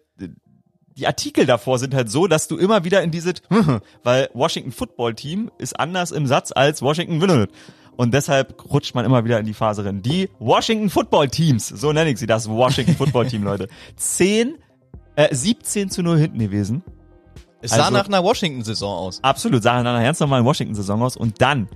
[0.97, 3.33] die Artikel davor sind halt so, dass du immer wieder in diese,
[4.03, 7.47] weil Washington Football Team ist anders im Satz als Washington.
[7.95, 10.01] Und deshalb rutscht man immer wieder in die Phase rein.
[10.01, 13.69] Die Washington Football Teams, so nenne ich sie, das Washington Football Team, Leute.
[13.95, 14.55] 10,
[15.15, 16.83] äh, 17 zu 0 hinten gewesen.
[17.61, 19.19] Es sah Also- nach einer Washington-Saison aus.
[19.23, 21.15] Absolut, sah nach einer ganz normalen Washington-Saison aus.
[21.17, 21.69] Und dann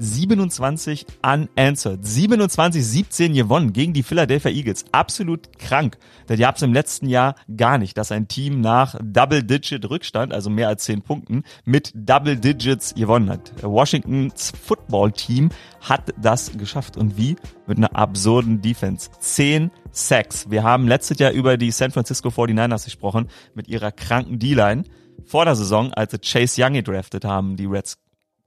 [0.00, 2.02] 27 unanswered.
[2.02, 4.84] 27-17 gewonnen gegen die Philadelphia Eagles.
[4.92, 5.98] Absolut krank.
[6.26, 10.68] Das gab's im letzten Jahr gar nicht, dass ein Team nach Double-Digit Rückstand, also mehr
[10.68, 13.52] als 10 Punkten, mit Double Digits gewonnen hat.
[13.62, 16.96] Washingtons Football-Team hat das geschafft.
[16.96, 17.36] Und wie?
[17.66, 19.10] Mit einer absurden Defense.
[19.20, 20.50] 10 Sacks.
[20.50, 24.84] Wir haben letztes Jahr über die San Francisco 49ers gesprochen, mit ihrer kranken D-Line.
[25.26, 27.98] Vor der Saison, als sie Chase Young gedraftet haben, die Reds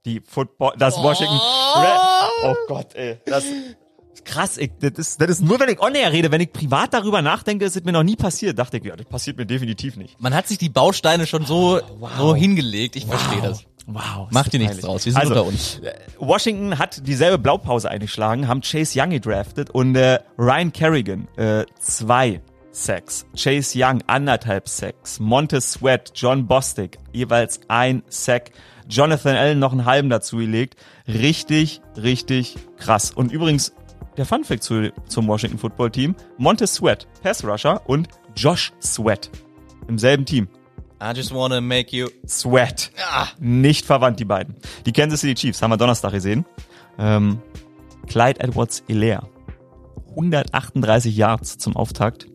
[0.04, 1.34] Die Football, das Washington.
[1.36, 2.00] Red,
[2.44, 3.18] oh Gott, ey.
[3.24, 3.44] Das,
[4.24, 6.30] krass, ich, das, ist, das ist nur, wenn ich on air rede.
[6.30, 8.58] Wenn ich privat darüber nachdenke, ist es mir noch nie passiert.
[8.58, 10.20] Dachte ich, ja, das passiert mir definitiv nicht.
[10.20, 11.80] Man hat sich die Bausteine schon so,
[12.18, 12.96] so hingelegt.
[12.96, 13.64] Ich verstehe das.
[13.86, 14.28] Wow.
[14.30, 15.04] Macht dir nichts draus.
[15.04, 15.78] Wir sind Also, unter uns.
[15.80, 21.64] äh, Washington hat dieselbe Blaupause eingeschlagen, haben Chase Young gedraftet und äh, Ryan Kerrigan äh,
[21.80, 22.40] zwei
[22.72, 28.52] Sacks, Chase Young anderthalb Sacks, Montez Sweat, John Bostic jeweils ein Sack,
[28.88, 30.76] Jonathan Allen noch einen halben dazu gelegt.
[31.08, 33.10] Richtig, richtig krass.
[33.10, 33.72] Und übrigens
[34.16, 39.30] der Funfact zu, zum Washington Football Team, Montez Sweat, Pass Rusher und Josh Sweat
[39.88, 40.48] im selben Team.
[41.02, 42.08] I just wanna make you.
[42.26, 42.90] Sweat.
[43.38, 44.54] Nicht verwandt, die beiden.
[44.86, 46.46] Die Kansas City Chiefs haben wir Donnerstag gesehen.
[46.98, 47.42] Ähm,
[48.06, 49.28] Clyde Edwards Hilaire.
[50.10, 52.26] 138 Yards zum Auftakt.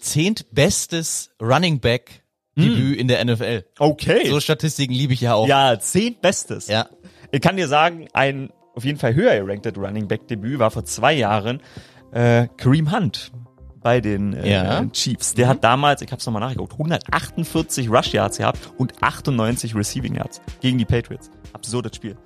[0.00, 2.23] Zehntbestes Running Back
[2.56, 3.64] Debüt in der NFL.
[3.78, 4.28] Okay.
[4.28, 5.46] So Statistiken liebe ich ja auch.
[5.48, 6.68] ja, zehn Bestes.
[6.68, 6.86] Ja.
[7.32, 10.84] Ich kann dir sagen, ein auf jeden Fall höher geranktes Running Back Debüt war vor
[10.84, 11.60] zwei Jahren
[12.12, 13.32] äh, Kareem Hunt
[13.80, 14.84] bei den äh, Ja.
[14.92, 15.34] Chiefs.
[15.34, 20.14] Der hat damals, ich habe es nochmal nachgeguckt, 148 Rush Yards gehabt und 98 Receiving
[20.16, 21.30] Yards gegen die Patriots.
[21.52, 22.16] Absurdes Spiel.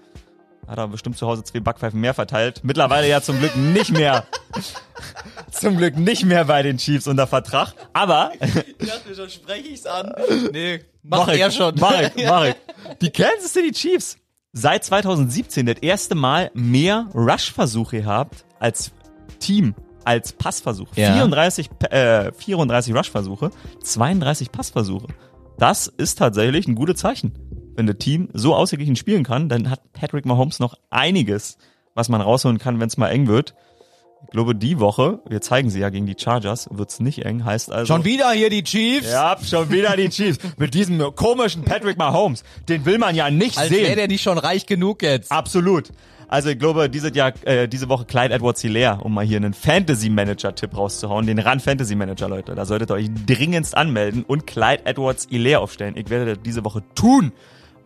[0.68, 2.61] Hat er bestimmt zu Hause zwei Backpfeifen mehr verteilt.
[2.62, 4.26] Mittlerweile ja zum Glück nicht mehr.
[5.50, 7.72] zum Glück nicht mehr bei den Chiefs unter Vertrag.
[7.92, 10.12] Aber Ich dachte schon, spreche ich's an.
[10.52, 11.74] Nee, mach, Mach ich, er schon.
[11.81, 12.54] Mach ich, mach ich.
[13.00, 14.18] Die Kansas City Chiefs
[14.52, 18.90] seit 2017 das erste Mal mehr Rush-Versuche gehabt als
[19.40, 20.88] Team, als Passversuch.
[20.96, 21.14] Ja.
[21.14, 23.50] 34, Pa- äh, 34 Rush-Versuche,
[23.83, 25.07] 32 Passversuche.
[25.59, 27.33] Das ist tatsächlich ein gutes Zeichen.
[27.78, 31.58] Wenn das Team so ausgeglichen spielen kann, dann hat Patrick Mahomes noch einiges,
[31.94, 33.54] was man rausholen kann, wenn es mal eng wird.
[34.24, 37.70] Ich glaube, die Woche, wir zeigen sie ja gegen die Chargers, wird's nicht eng, heißt
[37.70, 37.94] also...
[37.94, 39.08] Schon wieder hier die Chiefs.
[39.08, 40.40] Ja, schon wieder die Chiefs.
[40.58, 42.42] Mit diesem komischen Patrick Mahomes.
[42.68, 43.96] Den will man ja nicht Als wäre sehen.
[43.96, 45.30] der nicht schon reich genug jetzt.
[45.30, 45.92] Absolut.
[46.26, 49.54] Also ich glaube, dieses Jahr, äh, diese Woche Clyde Edwards Hilaire, um mal hier einen
[49.54, 51.28] Fantasy-Manager-Tipp rauszuhauen.
[51.28, 52.56] Den Run Fantasy Manager, Leute.
[52.56, 55.96] Da solltet ihr euch dringendst anmelden und Clyde Edwards Hilaire aufstellen.
[55.96, 57.30] Ich werde das diese Woche tun,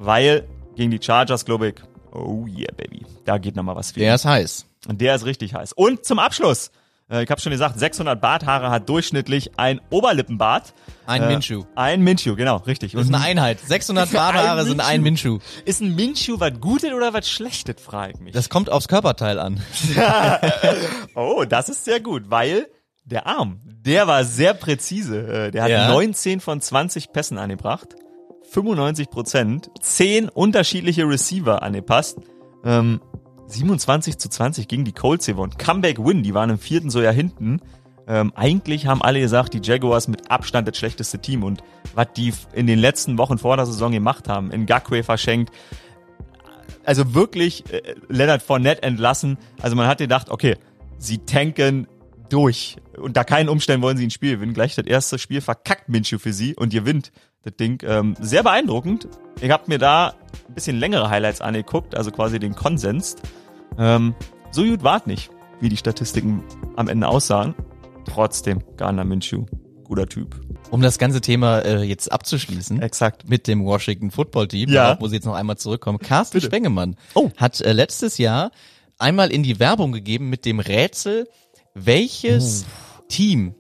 [0.05, 1.75] weil gegen die Chargers, glaube ich,
[2.13, 3.05] oh yeah, baby.
[3.25, 4.03] Da geht noch mal was viel.
[4.03, 4.67] Der ist heiß.
[4.89, 5.73] Und der ist richtig heiß.
[5.75, 6.71] Und zum Abschluss,
[7.11, 10.73] äh, ich habe schon gesagt, 600 Barthaare hat durchschnittlich ein Oberlippenbart.
[11.07, 11.65] Ein Äh, Minshew.
[11.77, 12.93] Ein Minshew, genau, richtig.
[12.93, 13.61] Das ist eine Einheit.
[13.61, 15.39] 600 Barthaare Ein sind ein Minshew.
[15.65, 18.33] Ist ein Minshew was Gutes oder was Schlechtes, frage ich mich.
[18.35, 19.63] Das kommt aufs Körperteil an.
[21.15, 22.67] oh, das ist sehr gut, weil
[23.05, 25.47] der Arm, der war sehr präzise.
[25.47, 25.89] Äh, Der hat Ja.
[25.89, 27.89] 19 von 20 Pässen angebracht,
[28.53, 32.19] 95 Prozent, 10 unterschiedliche Receiver angepasst,
[32.65, 33.01] ähm,
[33.47, 35.55] 27 zu 20 gegen die Colts gewonnen.
[35.57, 37.61] Comeback Win, die waren im vierten so ja hinten.
[38.07, 41.63] Ähm, eigentlich haben alle gesagt, die Jaguars mit Abstand das schlechteste Team und
[41.95, 45.51] was die in den letzten Wochen vor der Saison gemacht haben, in Gakwe verschenkt,
[46.85, 49.39] also wirklich äh, Leonard Fournette entlassen.
[49.63, 50.57] Also man hat gedacht, okay,
[50.99, 51.87] sie tanken
[52.33, 52.77] durch.
[52.99, 54.55] Unter keinen Umständen wollen sie ein Spiel gewinnen.
[54.55, 57.83] Gleich das erste Spiel verkackt Minshew für sie und gewinnt das Ding.
[57.87, 59.09] Ähm, sehr beeindruckend.
[59.41, 60.15] Ich habe mir da
[60.49, 63.17] ein bisschen längere Highlights angeguckt, also quasi den Konsens.
[63.79, 64.15] Ähm,
[64.51, 66.43] so gut war nicht, wie die Statistiken
[66.77, 67.55] am Ende aussahen.
[68.07, 69.47] Trotzdem, Garner Minshew,
[69.85, 70.41] guter Typ.
[70.71, 72.81] Um das ganze Thema äh, jetzt abzuschließen.
[72.83, 73.29] Exakt.
[73.29, 74.85] Mit dem Washington Football Team, Ja.
[74.85, 75.99] darauf muss ich jetzt noch einmal zurückkommen.
[75.99, 76.47] Carsten Bitte.
[76.47, 77.31] Spengemann Oh.
[77.37, 78.51] hat äh, letztes Jahr
[78.99, 81.29] einmal in die Werbung gegeben mit dem Rätsel,
[81.75, 82.65] welches
[83.09, 83.55] Team,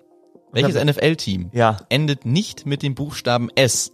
[0.53, 0.85] welches Ja.
[0.85, 1.79] NFL-Team Ja.
[1.88, 3.92] endet nicht mit dem Buchstaben S.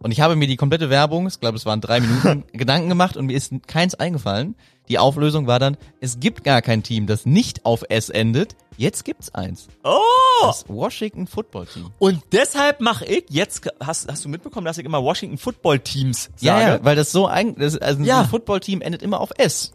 [0.00, 3.16] Und ich habe mir die komplette Werbung, ich glaube es waren drei Minuten, Gedanken gemacht
[3.16, 4.56] und mir ist keins eingefallen.
[4.88, 8.56] Die Auflösung war dann, es gibt gar kein Team, das nicht auf S endet.
[8.76, 9.68] Jetzt gibt's eins.
[9.84, 10.00] Oh!
[10.42, 11.90] Das Washington Football Team.
[12.00, 16.30] Und deshalb mache ich jetzt, hast, hast du mitbekommen, dass ich immer Washington Football Teams
[16.40, 16.72] Ja, sage?
[16.78, 18.22] ja, weil das so ein, das, also Ja.
[18.22, 19.72] ein Football-Team endet immer auf S.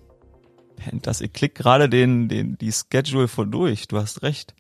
[0.78, 3.88] Panthers, ich klick gerade den, den, die Schedule vor durch.
[3.88, 4.54] Du hast recht.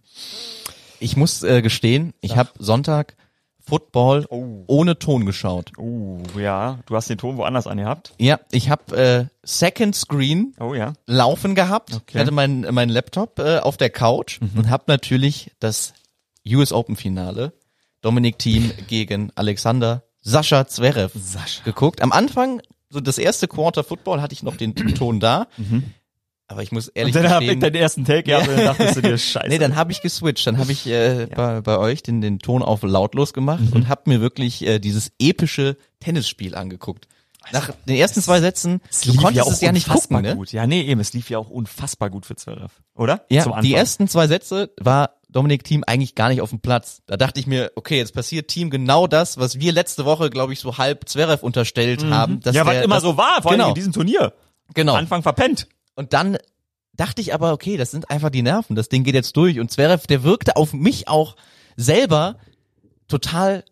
[0.99, 3.15] Ich muss äh, gestehen, ich habe Sonntag
[3.59, 4.63] Football Oh.
[4.67, 5.71] ohne Ton geschaut.
[5.77, 6.79] Oh, ja.
[6.85, 8.13] Du hast den Ton woanders angehabt.
[8.17, 10.93] Ja, ich habe äh, Second Screen Oh, ja.
[11.05, 12.17] laufen gehabt, Okay.
[12.17, 12.19] Mhm.
[12.21, 15.93] hatte meinen mein Laptop äh, auf der Couch und habe natürlich das
[16.47, 17.53] US Open Finale
[18.01, 21.63] Dominik Thiem gegen Alexander Sascha Zverev Sascha.
[21.65, 22.01] geguckt.
[22.01, 25.47] Am Anfang so das erste Quarter Football hatte ich noch den Ton da.
[26.49, 27.19] Aber ich muss ehrlich Mhm.
[27.19, 29.49] Und dann hab ich gestehen, den ersten Take gehabt und dann dachtest du dir, scheiße.
[29.49, 30.47] Nee, dann habe ich geswitcht.
[30.47, 33.73] Dann habe ich äh, bei, bei euch den, den Ton auf lautlos gemacht Mhm.
[33.73, 37.07] und habe mir wirklich äh, dieses epische Tennisspiel angeguckt.
[37.53, 40.31] Nach den ersten zwei Sätzen, Es du lief konntest auch es ja nicht unfassbar gucken,
[40.31, 40.35] ne?
[40.37, 40.51] gut.
[40.51, 42.73] Ja, nee, eben, es lief ja auch unfassbar gut für Zverev.
[42.93, 43.25] Oder?
[43.29, 47.01] Ja, die ersten zwei Sätze war Dominik Team eigentlich gar nicht auf dem Platz.
[47.05, 50.51] Da dachte ich mir, okay, jetzt passiert Team genau das, was wir letzte Woche, glaube
[50.51, 52.41] ich, so halb Zverev unterstellt haben.
[52.41, 52.57] Dass Mhm.
[52.57, 53.69] ja, was der, immer dass, so war, vor allem genau.
[53.69, 54.33] in diesem Turnier.
[54.73, 54.95] Genau.
[54.95, 55.67] Anfang verpennt.
[55.97, 56.37] Und dann
[56.93, 58.75] dachte ich aber, okay, das sind einfach die Nerven.
[58.75, 59.59] Das Ding geht jetzt durch.
[59.59, 61.35] Und Zverev, der wirkte auf mich auch
[61.75, 62.37] selber
[63.09, 63.63] total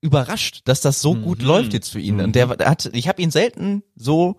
[0.00, 1.46] überrascht, dass das so gut Mhm.
[1.46, 2.20] läuft jetzt für ihn.
[2.20, 4.36] Und der, der hat, ich habe ihn selten so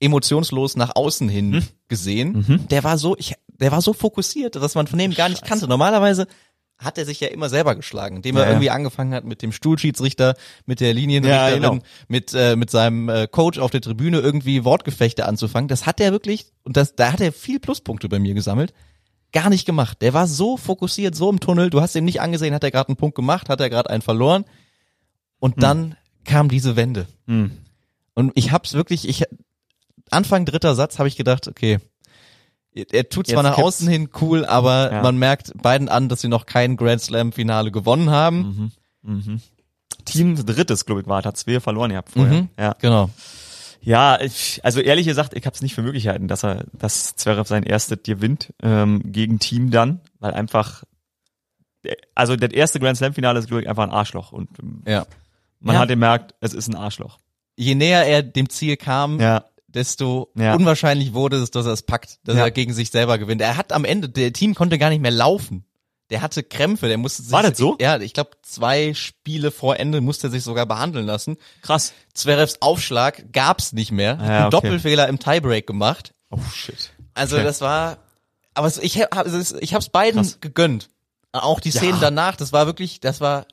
[0.00, 1.62] emotionslos nach außen hin Mhm.
[1.88, 2.66] gesehen.
[2.70, 5.68] Der war so, ich, der war so fokussiert, dass man von dem gar nicht kannte.
[5.68, 6.26] Normalerweise
[6.84, 8.52] hat er sich ja immer selber geschlagen, indem er Ja, ja.
[8.52, 10.34] irgendwie angefangen hat mit dem Stuhlschiedsrichter,
[10.66, 11.82] mit der Linienrichterin, Ja, genau.
[12.08, 15.68] mit äh, mit seinem äh, Coach auf der Tribüne irgendwie Wortgefechte anzufangen.
[15.68, 18.72] Das hat er wirklich und das da hat er viel Pluspunkte bei mir gesammelt.
[19.32, 20.02] Gar nicht gemacht.
[20.02, 21.70] Der war so fokussiert, so im Tunnel.
[21.70, 24.02] Du hast ihm nicht angesehen, hat er gerade einen Punkt gemacht, hat er gerade einen
[24.02, 24.44] verloren.
[25.38, 25.60] Und Hm.
[25.60, 27.06] dann kam diese Wende.
[28.14, 29.24] Und ich hab's wirklich, ich
[30.10, 31.78] Anfang dritter Satz habe ich gedacht, okay,
[32.74, 35.02] er tut zwar Jetzt nach außen hin cool, aber Ja.
[35.02, 38.72] man merkt beiden an, dass sie noch kein Grand Slam Finale gewonnen haben.
[40.04, 42.42] Team drittes, glaube ich, war, hat zwei verloren gehabt vorher.
[42.42, 42.48] Mhm.
[42.58, 42.74] Ja.
[42.80, 43.10] Genau.
[43.84, 47.16] Ja, ich, also ehrlich gesagt, ich habe es nicht für möglich gehalten, dass er, dass
[47.16, 50.84] Zverev sein erstes gewinnt ähm, gegen Team dann, weil einfach,
[52.14, 55.04] also das erste Grand Slam Finale ist glaube ich einfach ein Arschloch und ähm, Ja.
[55.58, 55.80] man Ja.
[55.80, 57.18] hat gemerkt, es ist ein Arschloch.
[57.56, 60.54] Je näher er dem Ziel kam, Ja, desto Ja.
[60.54, 62.44] unwahrscheinlich wurde es, dass er es packt, dass Ja.
[62.44, 63.40] er gegen sich selber gewinnt.
[63.40, 65.64] Er hat am Ende, der Team konnte gar nicht mehr laufen.
[66.10, 67.32] Der hatte Krämpfe, der musste sich.
[67.32, 67.76] War das so?
[67.80, 71.36] Ja, ich glaube, zwei Spiele vor Ende musste er sich sogar behandeln lassen.
[71.62, 71.94] krass.
[72.12, 74.18] Zverevs Aufschlag gab's nicht mehr.
[74.18, 74.50] Hat Ja, einen okay.
[74.50, 76.12] Doppelfehler im Tiebreak gemacht.
[76.30, 76.90] Oh shit.
[77.14, 77.44] Also Okay.
[77.44, 77.98] das war,
[78.54, 80.38] aber ich hab, also es- ich hab's beiden Krass.
[80.40, 80.88] gegönnt.
[81.32, 83.46] Auch die Szenen danach, das war wirklich, das war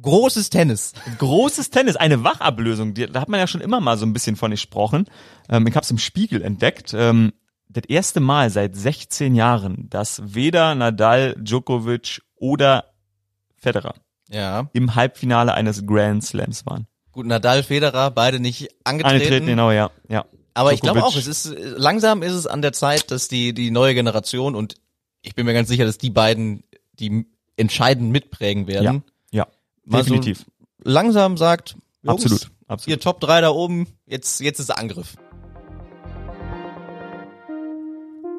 [0.00, 0.92] großes Tennis.
[1.18, 4.36] Großes Tennis, eine Wachablösung, die, da hat man ja schon immer mal so ein bisschen
[4.36, 5.06] von gesprochen.
[5.48, 6.94] Ähm, ich habe es im Spiegel entdeckt.
[6.94, 7.32] Ähm,
[7.68, 12.86] das erste Mal seit 16 Jahren, dass weder Nadal, Djokovic oder
[13.56, 13.94] Federer
[14.28, 14.68] Ja.
[14.72, 16.86] im Halbfinale eines Grand Slams waren.
[17.12, 19.14] Gut, Nadal, Federer, beide nicht angetreten.
[19.16, 19.90] Angetreten, genau, ja.
[20.08, 20.24] ja.
[20.54, 21.16] Aber ich glaube Djokovic.
[21.16, 24.74] auch, es ist langsam ist es an der Zeit, dass die die neue Generation und
[25.22, 27.26] ich bin mir ganz sicher, dass die beiden die
[27.56, 28.84] entscheidend mitprägen werden.
[28.84, 29.12] Ja,
[29.90, 30.44] Mal so definitiv.
[30.84, 33.02] langsam sagt, Jungs, Absolut, Ihr absolut.
[33.02, 35.16] Top 3 da oben, jetzt jetzt ist Angriff.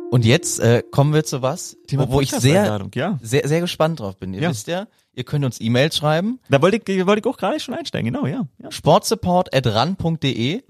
[0.10, 3.18] Und jetzt äh, kommen wir zu was, Thema wo, ich sehr ja.
[3.22, 4.34] sehr sehr gespannt drauf bin.
[4.34, 4.50] Ihr Ja.
[4.50, 7.76] wisst ja, ihr könnt uns E-Mails schreiben, Da wollte ich, wollte ich auch gerade schon
[7.76, 8.46] einsteigen, genau, ja.
[8.62, 8.72] ja.
[8.72, 10.64] sportsupport@ran.de.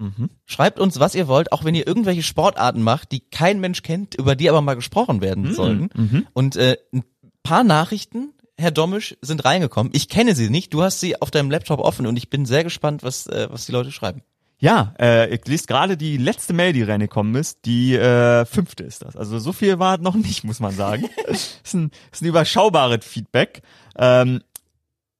[0.46, 4.14] Schreibt uns, was ihr wollt, auch wenn ihr irgendwelche Sportarten macht, die kein Mensch kennt,
[4.14, 6.26] über die aber mal gesprochen werden sollten.
[6.34, 7.02] Und äh, ein
[7.42, 9.92] paar Nachrichten, Herr Domisch, sind reingekommen.
[9.94, 10.74] Ich kenne sie nicht.
[10.74, 13.66] Du hast sie auf deinem Laptop offen und ich bin sehr gespannt, was äh, was
[13.66, 14.22] die Leute schreiben.
[14.62, 17.64] Ja, äh, ich lese gerade die letzte Mail, die reingekommen ist.
[17.64, 19.16] Die äh, fünfte ist das.
[19.16, 21.10] Also so viel war noch nicht, muss man sagen.
[21.26, 23.62] ist, ein, ist ein überschaubares Feedback.
[23.96, 24.40] Ähm,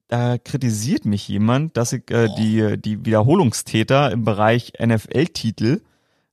[0.07, 5.81] da kritisiert mich jemand, dass ich äh, die, die Wiederholungstäter im Bereich NFL-Titel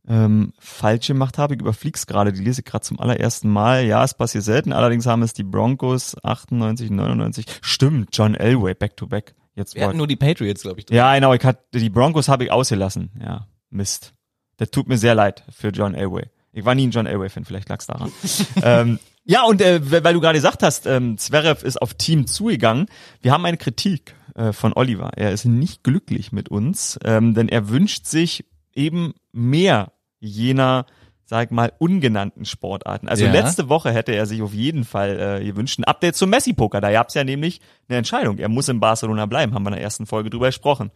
[0.10, 1.54] ähm, falsch gemacht habe.
[1.54, 3.86] Ich überflieg's gerade, die lese ich gerade zum allerersten Mal.
[3.86, 7.46] Ja, es passiert selten, allerdings haben es die Broncos 98, 99.
[7.62, 9.36] Stimmt, John Elway, back to back.
[9.56, 10.86] Jetzt Wir hatten nur die Patriots, glaube ich.
[10.86, 10.98] drin.
[10.98, 13.12] ja, genau, ich hatte, die Broncos habe ich ausgelassen.
[13.22, 14.14] Ja, Mist.
[14.58, 16.28] Das tut mir sehr leid für John Elway.
[16.52, 18.12] Ich war nie ein John Elway-Fan, vielleicht lag's daran.
[18.64, 22.88] ähm, ja, und äh, weil du gerade gesagt hast, ähm, Zverev ist auf Team zugegangen.
[23.22, 25.12] Wir haben eine Kritik äh, von Oliver.
[25.16, 30.86] Er ist nicht glücklich mit uns, ähm, denn er wünscht sich eben mehr jener,
[31.26, 33.08] sag ich mal, ungenannten Sportarten.
[33.08, 33.32] Also Ja.
[33.32, 36.82] letzte Woche hätte er sich auf jeden Fall äh, gewünscht ein Update zum Messi-Poker.
[36.82, 38.38] Da gab's ja nämlich eine Entscheidung.
[38.40, 40.92] Er muss in Barcelona bleiben, haben wir in der ersten Folge drüber gesprochen.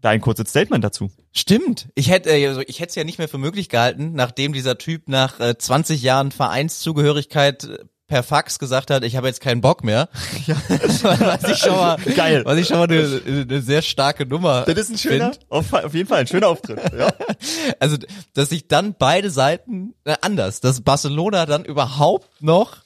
[0.00, 1.10] Da ein kurzes Statement dazu.
[1.32, 1.88] Stimmt.
[1.96, 4.78] Ich hätte äh, also ich hätte es ja nicht mehr für möglich gehalten, nachdem dieser
[4.78, 7.78] Typ nach äh, 20 Jahren Vereinszugehörigkeit äh,
[8.08, 10.08] per Fax gesagt hat, ich habe jetzt keinen Bock mehr.
[10.46, 10.56] Ja.
[10.68, 12.42] was ich schon mal Geil.
[12.44, 15.40] Was ich schon mal eine, eine sehr starke Nummer find.
[15.50, 16.80] auf, auf jeden Fall ein schöner Auftritt.
[16.96, 17.12] Ja.
[17.80, 17.96] Also,
[18.34, 22.78] dass sich dann beide Seiten äh, anders, dass Barcelona dann überhaupt noch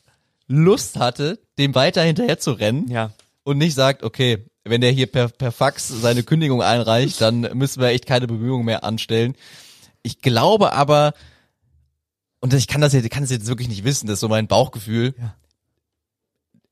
[0.48, 3.12] Lust hatte, dem weiter hinterher zu rennen ja.
[3.44, 7.80] und nicht sagt, okay, wenn der hier per, per Fax seine Kündigung einreicht, dann müssen
[7.80, 9.34] wir echt keine Bemühungen mehr anstellen.
[10.02, 11.14] Ich glaube aber,
[12.42, 14.48] und ich kann das jetzt, kann das jetzt wirklich nicht wissen, das ist so mein
[14.48, 15.14] Bauchgefühl.
[15.18, 15.34] Ja.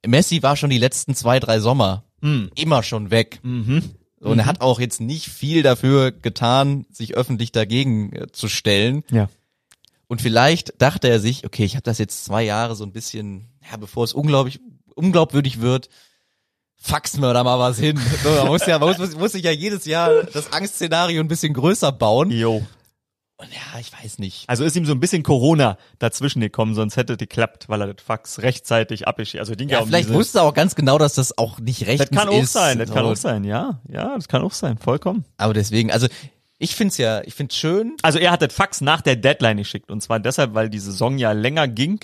[0.07, 2.51] Messi war schon die letzten zwei, drei Sommer Hm.
[2.55, 3.41] immer schon weg.
[3.43, 3.95] Mhm.
[4.21, 9.03] Und er hat auch jetzt nicht viel dafür getan, sich öffentlich dagegen äh, zu stellen.
[9.11, 9.31] Ja.
[10.09, 13.47] Und vielleicht dachte er sich, okay, ich habe das jetzt zwei Jahre so ein bisschen,
[13.71, 14.61] ja, bevor es unglaublich,
[14.95, 15.89] unglaubwürdig wird,
[16.77, 17.99] faxen wir da mal was hin.
[18.23, 21.55] So, man muss ja, man muss, muss sich ja jedes Jahr das Angstszenario ein bisschen
[21.55, 22.31] größer bauen.
[22.31, 22.67] Jo.
[23.40, 24.44] Und ja, ich weiß nicht.
[24.48, 27.94] Also ist ihm so ein bisschen Corona dazwischen gekommen, sonst hätte die geklappt, weil er
[27.94, 29.40] das Fax rechtzeitig abgeschickt.
[29.40, 31.59] Also ging ja, Ja, um vielleicht diese, wusste er auch ganz genau, dass das auch
[31.59, 32.53] nicht rechtens Das kann auch ist.
[32.53, 33.12] sein, das kann So.
[33.12, 33.81] auch sein, ja.
[33.88, 35.24] Ja, das kann auch sein, vollkommen.
[35.38, 36.07] Aber deswegen, also
[36.59, 37.96] ich find's ja, ich find's schön.
[38.03, 41.16] Also er hat das Fax nach der Deadline geschickt und zwar deshalb, weil die Saison
[41.16, 42.00] ja länger ging,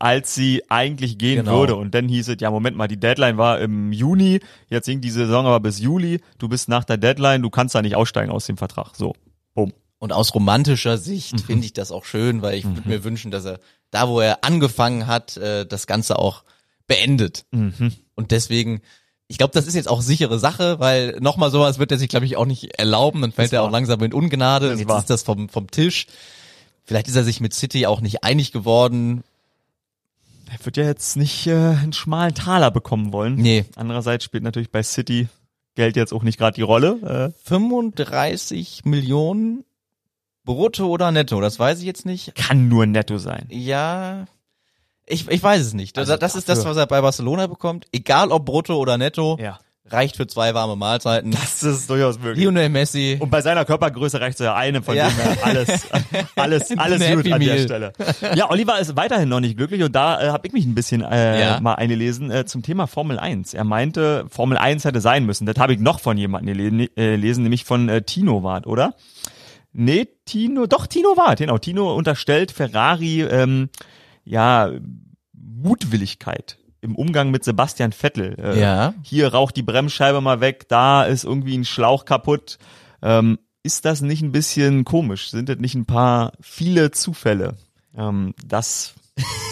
[0.00, 1.60] als sie eigentlich gehen Genau.
[1.60, 1.76] würde.
[1.76, 5.10] Und dann hieß es, ja Moment mal, die Deadline war im Juni, jetzt ging die
[5.10, 8.46] Saison aber bis Juli, du bist nach der Deadline, du kannst da nicht aussteigen aus
[8.46, 8.96] dem Vertrag.
[8.96, 9.14] So,
[9.54, 9.72] bumm.
[10.00, 11.38] Und aus romantischer Sicht Mhm.
[11.44, 13.60] finde ich das auch schön, weil ich würde mir wünschen, dass er
[13.92, 16.42] da, wo er angefangen hat, äh, das Ganze auch
[16.88, 17.44] beendet.
[17.52, 17.92] Mhm.
[18.16, 18.80] Und deswegen,
[19.28, 22.24] ich glaube, das ist jetzt auch sichere Sache, weil nochmal sowas wird er sich, glaube
[22.26, 23.20] ich, auch nicht erlauben.
[23.20, 24.70] Dann fällt Das er auch langsam in Ungnade.
[24.70, 26.06] Das Jetzt war- ist das vom, vom Tisch.
[26.84, 29.22] Vielleicht ist er sich mit City auch nicht einig geworden.
[30.50, 33.36] Er wird ja jetzt nicht äh, einen schmalen Taler bekommen wollen.
[33.36, 33.66] Nee.
[33.76, 35.28] Andererseits spielt natürlich bei City
[35.76, 37.32] Geld jetzt auch nicht gerade die Rolle.
[37.44, 39.64] 35 Millionen
[40.44, 42.34] brutto oder netto, das weiß ich jetzt nicht.
[42.34, 43.46] Kann nur netto sein.
[43.50, 44.24] Ja,
[45.06, 45.98] ich, ich weiß es nicht.
[45.98, 47.86] Also das ist das, was er bei Barcelona bekommt.
[47.92, 49.58] Egal ob brutto oder netto, Ja.
[49.90, 51.32] reicht für zwei warme Mahlzeiten.
[51.32, 52.44] Das ist durchaus möglich.
[52.44, 53.16] Lionel Messi.
[53.20, 55.08] Und bei seiner Körpergröße reicht so ja eine, von Ja.
[55.08, 55.68] dem her alles,
[56.36, 57.58] alles, alles gut Happy an der Meal.
[57.64, 57.92] Stelle.
[58.36, 61.02] Ja, Oliver ist weiterhin noch nicht glücklich und da äh, habe ich mich ein bisschen
[61.02, 61.60] äh, Ja.
[61.60, 63.52] mal eingelesen äh, zum Thema Formel 1.
[63.54, 65.44] Er meinte, Formel 1 hätte sein müssen.
[65.44, 68.94] Das habe ich noch von jemandem gelesen, äh, lesen, nämlich von äh, Tino Wart, oder?
[69.72, 71.58] Nee, Tino, doch Tino Wart, genau.
[71.58, 73.68] Tino unterstellt Ferrari, ähm,
[74.24, 74.70] ja,
[75.32, 78.36] Mutwilligkeit im Umgang mit Sebastian Vettel.
[78.38, 78.94] Äh, Ja.
[79.02, 82.58] Hier raucht die Bremsscheibe mal weg, da ist irgendwie ein Schlauch kaputt.
[83.02, 85.30] Ähm, ist das nicht ein bisschen komisch?
[85.30, 87.56] Sind das nicht ein paar viele Zufälle,
[87.94, 88.94] ähm, dass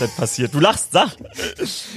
[0.01, 0.55] das passiert?
[0.55, 1.15] Du lachst, sag.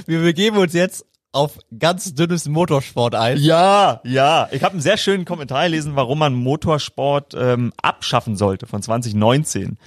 [0.05, 3.37] Wir begeben uns jetzt auf ganz dünnes Motorsport ein.
[3.37, 4.49] Ja, ja.
[4.51, 9.77] Ich habe einen sehr schönen Kommentar gelesen, warum man Motorsport ähm, abschaffen sollte von 2019.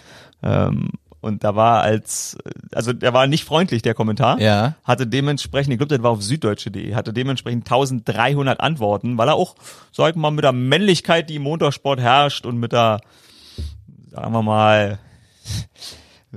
[0.42, 2.36] Ähm, und da war als,
[2.74, 4.38] also der war nicht freundlich, der Kommentar.
[4.40, 4.74] Ja.
[4.84, 9.54] Hatte dementsprechend, ich glaube, das war auf süddeutsche.de, hatte dementsprechend 1300 Antworten, weil er auch,
[9.90, 13.00] sag ich mal, mit der Männlichkeit, die im Motorsport herrscht und mit der,
[14.10, 14.98] sagen wir mal,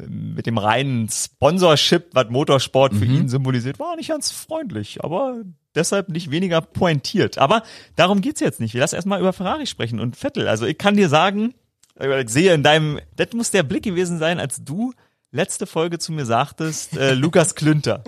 [0.07, 5.41] mit dem reinen Sponsorship, was Motorsport für ihn symbolisiert, war nicht ganz freundlich, aber
[5.75, 7.37] deshalb nicht weniger pointiert.
[7.37, 7.63] Aber
[7.95, 8.73] darum geht's jetzt nicht.
[8.73, 10.47] Wir lassen erstmal über Ferrari sprechen und Vettel.
[10.47, 11.53] Also ich kann dir sagen,
[11.99, 14.93] ich sehe in deinem, das muss der Blick gewesen sein, als du
[15.31, 18.03] letzte Folge zu mir sagtest, äh, Lukas Klünter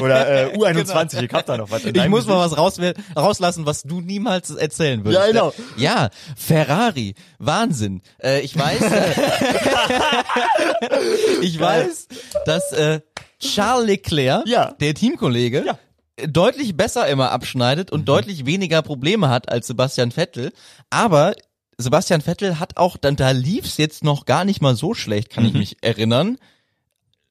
[0.00, 1.84] oder äh, U21, ich hab da noch was.
[1.84, 5.20] in Ich muss mal was rauslassen, was du niemals erzählen würdest.
[5.22, 5.52] Ja, genau.
[5.76, 8.00] Ja, Ferrari, Wahnsinn.
[8.22, 8.80] Äh, ich weiß,
[11.42, 12.08] ich weiß,
[12.44, 13.00] dass äh,
[13.38, 14.72] Charles Leclerc, Ja.
[14.80, 15.78] der Teamkollege, Ja.
[16.26, 20.52] deutlich besser immer abschneidet und deutlich weniger Probleme hat als Sebastian Vettel.
[20.90, 21.34] Aber
[21.78, 25.44] Sebastian Vettel hat auch, dann da lief's jetzt noch gar nicht mal so schlecht, kann
[25.44, 26.38] ich mich erinnern.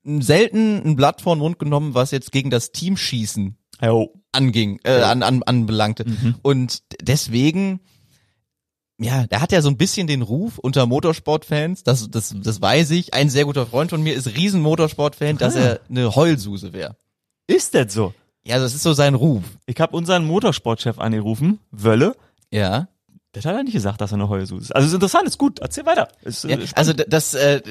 [0.04, 4.14] Selten ein Blatt vor den Mund genommen, was jetzt gegen das Teamschießen Jo.
[4.32, 6.06] anging, äh, an, an, anbelangte.
[6.44, 7.80] Und deswegen,
[9.00, 12.92] ja, der hat ja so ein bisschen den Ruf unter Motorsportfans, das, das, das weiß
[12.92, 13.16] ich.
[13.16, 15.60] Ein sehr guter Freund von mir ist riesen Motorsportfan, dass Ah.
[15.60, 16.96] er eine Heulsuse wäre.
[17.48, 18.14] Ist das so?
[18.44, 19.44] Ja, das ist so sein Ruf.
[19.66, 22.16] Ich habe unseren Motorsportchef angerufen, Wölle.
[22.52, 22.90] Ja.
[23.36, 24.72] Das hat er nicht gesagt, dass er eine Heulsuse ist.
[24.76, 25.60] Also ist interessant, ist gut.
[25.60, 26.08] Erzähl weiter.
[26.24, 26.78] Ist, äh, ja spannend.
[26.78, 27.62] also das, äh,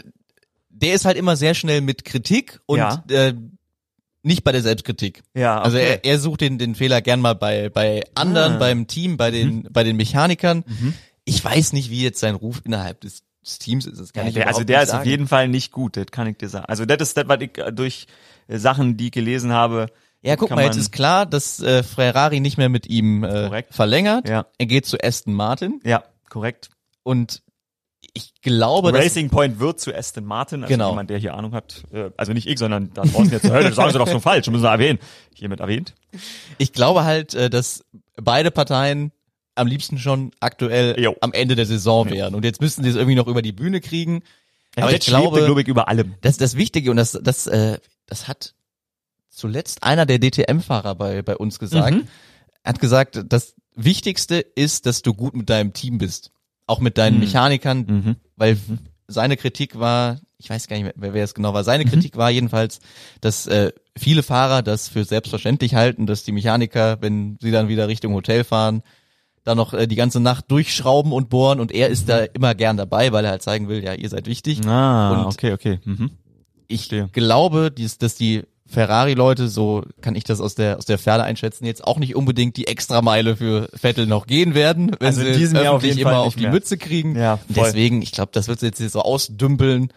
[0.68, 3.02] der ist halt immer sehr schnell mit Kritik und Ja.
[3.08, 3.34] äh,
[4.22, 5.22] nicht bei der Selbstkritik.
[5.34, 6.00] ja, Also okay.
[6.02, 8.56] er, er sucht den, den Fehler gern mal bei, bei anderen, Ah.
[8.56, 8.58] Mhm.
[8.60, 10.64] beim Team, bei den, bei den Mechanikern.
[11.24, 14.00] Ich weiß nicht, wie jetzt sein Ruf innerhalb des, des Teams ist.
[14.00, 15.08] Das kann Ja, ich der, also der ist auf sagen.
[15.10, 16.66] jeden Fall nicht gut, das kann ich dir sagen.
[16.66, 18.06] Also das ist das, was ich äh, durch
[18.48, 19.86] äh, Sachen, die ich gelesen habe.
[20.24, 23.74] Ja, guck mal, jetzt ist klar, dass äh, Ferrari nicht mehr mit ihm äh, Korrekt.
[23.74, 24.28] verlängert.
[24.28, 24.46] Ja.
[24.58, 26.70] Er geht zu Aston Martin Ja, korrekt.
[27.02, 27.42] und
[28.16, 30.90] ich glaube, dass Racing Point wird zu Aston Martin, also Genau.
[30.90, 31.82] jemand, der hier Ahnung hat.
[31.92, 34.62] Äh, also nicht ich, sondern da draußen jetzt, das sagen sie doch so falsch, müssen
[34.62, 34.98] wir erwähnen.
[35.34, 35.94] Hiermit erwähnt.
[36.58, 37.84] ich glaube halt, äh, dass
[38.16, 39.10] beide Parteien
[39.56, 41.16] am liebsten schon aktuell Jo.
[41.20, 42.34] am Ende der Saison wären.
[42.34, 44.22] Und jetzt müssten sie es irgendwie noch über die Bühne kriegen.
[44.76, 46.14] Aber ich glaube, glaube ich, über allem.
[46.22, 48.54] das das Wichtige und das das äh, das hat
[49.36, 51.94] zuletzt einer der DTM-Fahrer bei bei uns gesagt.
[51.96, 52.08] Mhm.
[52.64, 56.30] Hat gesagt, das Wichtigste ist, dass du gut mit deinem Team bist,
[56.66, 57.20] auch mit deinen Mhm.
[57.20, 58.16] Mechanikern, Mhm.
[58.36, 58.56] weil
[59.08, 61.60] seine Kritik war, ich weiß gar nicht mehr, wer, es genau war.
[61.62, 61.66] Mhm.
[61.66, 62.78] Seine Kritik war jedenfalls,
[63.20, 67.88] dass äh, viele Fahrer das für selbstverständlich halten, dass die Mechaniker, wenn sie dann wieder
[67.88, 68.82] Richtung Hotel fahren,
[69.42, 72.78] da noch äh, die ganze Nacht durchschrauben und bohren und er ist da immer gern
[72.78, 74.64] dabei, weil er halt zeigen will, ja, ihr seid wichtig.
[74.66, 75.80] Ah, Und- okay, okay.
[75.84, 76.12] Mhm.
[76.66, 77.08] Ich Verstehe.
[77.12, 81.66] glaube, dies, dass die Ferrari-Leute, so kann ich das aus der aus der Ferne einschätzen,
[81.66, 85.38] jetzt auch nicht unbedingt die Extrameile für Vettel noch gehen werden, wenn Also in sie
[85.38, 86.52] diesem Jahr auf jeden immer Fall auf die mehr.
[86.52, 87.16] Mütze kriegen.
[87.16, 87.38] Ja.
[87.48, 89.92] Deswegen, ich glaube, das wird jetzt hier so ausdümpeln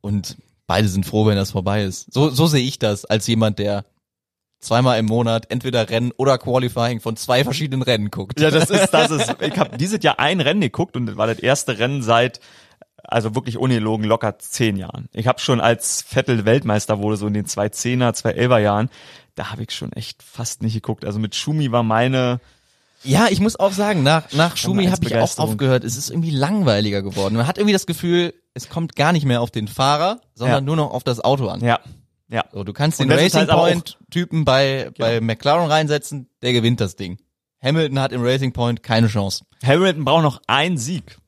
[0.00, 0.36] und
[0.66, 2.12] beide sind froh, wenn das vorbei ist.
[2.12, 3.84] So so sehe ich das als jemand, der
[4.60, 8.40] zweimal im Monat entweder Rennen oder Qualifying von zwei verschiedenen Rennen guckt.
[8.40, 11.26] Ja, das ist, das ist, ich habe dieses Jahr ein Rennen geguckt und das war
[11.26, 12.40] das erste Rennen seit,
[13.08, 15.08] also wirklich ungelogen, locker zehn Jahren.
[15.12, 18.90] Ich habe schon als Vettel Weltmeister wurde, so in den zwei Zehner, zwei Elfer Jahren,
[19.34, 21.04] da habe ich schon echt fast nicht geguckt.
[21.04, 22.40] Also mit Schumi war meine,
[23.04, 25.84] Ja, ich muss auch sagen, nach, nach Schumi habe ich auch aufgehört.
[25.84, 27.36] Es ist irgendwie langweiliger geworden.
[27.36, 30.66] Man hat irgendwie das Gefühl, es kommt gar nicht mehr auf den Fahrer, sondern Ja.
[30.66, 31.60] nur noch auf das Auto an.
[31.60, 31.78] ja,
[32.30, 32.44] ja.
[32.52, 36.96] So, du kannst den Racing halt Point Typen bei, bei McLaren reinsetzen, der gewinnt das
[36.96, 37.18] Ding.
[37.62, 39.44] Hamilton hat im Racing Point keine Chance.
[39.64, 41.18] Hamilton braucht noch einen Sieg.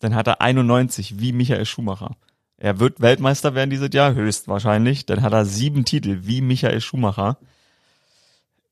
[0.00, 2.16] Dann hat er 91, wie Michael Schumacher.
[2.58, 5.06] Er wird Weltmeister werden dieses Jahr, höchstwahrscheinlich.
[5.06, 7.38] Dann hat er sieben Titel, wie Michael Schumacher.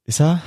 [0.04, 0.42] Ist er?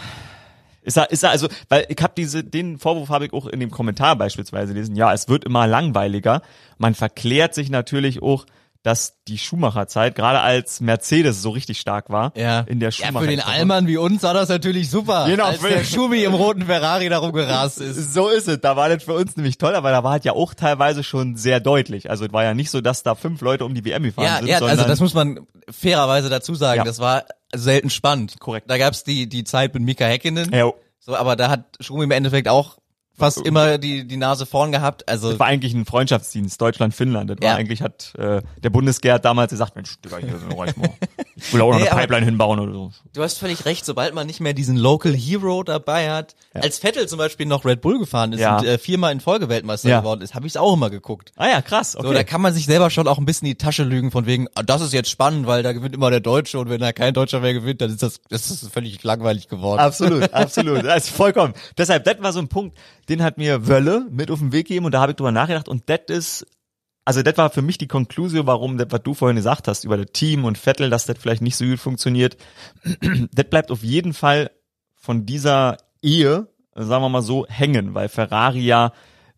[0.82, 3.60] Ist er, ist er, also, weil ich habe diese, den Vorwurf habe ich auch in
[3.60, 4.96] dem Kommentar beispielsweise gelesen.
[4.96, 6.42] Ja, es wird immer langweiliger.
[6.78, 8.46] Man verklärt sich natürlich auch,
[8.84, 12.62] dass die Schumacher-Zeit, gerade als Mercedes so richtig stark war, Ja.
[12.62, 13.26] in der Ja, Schumacher.
[13.26, 16.66] für den Allmann wie uns war das natürlich super, Genau, als der Schumi im roten
[16.66, 18.14] Ferrari darum gerast ist.
[18.14, 18.62] So ist es.
[18.62, 21.36] Da war das für uns nämlich toll, aber da war es ja auch teilweise schon
[21.36, 22.10] sehr deutlich.
[22.10, 24.38] Also es war ja nicht so, dass da fünf Leute um die WM gefahren Ja,
[24.38, 26.78] sind, ja, also das muss man fairerweise dazu sagen.
[26.80, 26.84] Ja.
[26.84, 27.24] Das war
[27.54, 28.40] selten spannend.
[28.40, 28.70] Korrekt.
[28.70, 30.54] Da gab's die, die Zeit mit Mika Häkkinen.
[30.54, 32.78] ja, So, aber da hat Schumi im Endeffekt auch
[33.18, 35.08] fast immer die, die Nase vorn gehabt.
[35.10, 37.30] Also das war eigentlich ein Freundschaftsdienst, Deutschland-Finnland.
[37.30, 37.56] Das war Ja.
[37.56, 40.74] eigentlich, hat äh, der Bundesgerd damals gesagt, Mensch, Digga, hier sind wir mal.
[41.36, 42.92] Ich will auch noch Nee, eine Pipeline hinbauen oder so.
[43.14, 47.08] du hast völlig recht, sobald man nicht mehr diesen Local Hero dabei hat, als Vettel
[47.08, 48.58] zum Beispiel noch Red Bull gefahren ist Ja.
[48.60, 50.00] und äh, viermal in Folge Weltmeister Ja.
[50.00, 51.32] geworden ist, habe ich's auch immer geguckt.
[51.36, 52.08] Ah ja, krass, okay.
[52.08, 54.26] So, da kann man sich selber schon auch ein bisschen in die Tasche lügen von
[54.26, 56.92] wegen, ah, das ist jetzt spannend, weil da gewinnt immer der Deutsche und wenn da
[56.92, 59.80] kein Deutscher mehr gewinnt, dann ist das, das ist völlig langweilig geworden.
[59.80, 60.84] Absolut, absolut.
[60.84, 61.54] Das ist vollkommen.
[61.78, 62.78] Deshalb, das war so ein Punkt,
[63.10, 65.70] den hat mir Wölle mit auf den Weg gegeben und da habe ich drüber nachgedacht
[65.70, 66.48] und das ist,
[67.06, 69.98] also das war für mich die Konklusion, warum das, was du vorhin gesagt hast über
[69.98, 72.38] das Team und Vettel, dass das vielleicht nicht so gut funktioniert.
[73.32, 74.52] das bleibt auf jeden Fall
[74.96, 78.92] von dieser Ehe, sagen wir mal so, hängen, weil Ferrari ja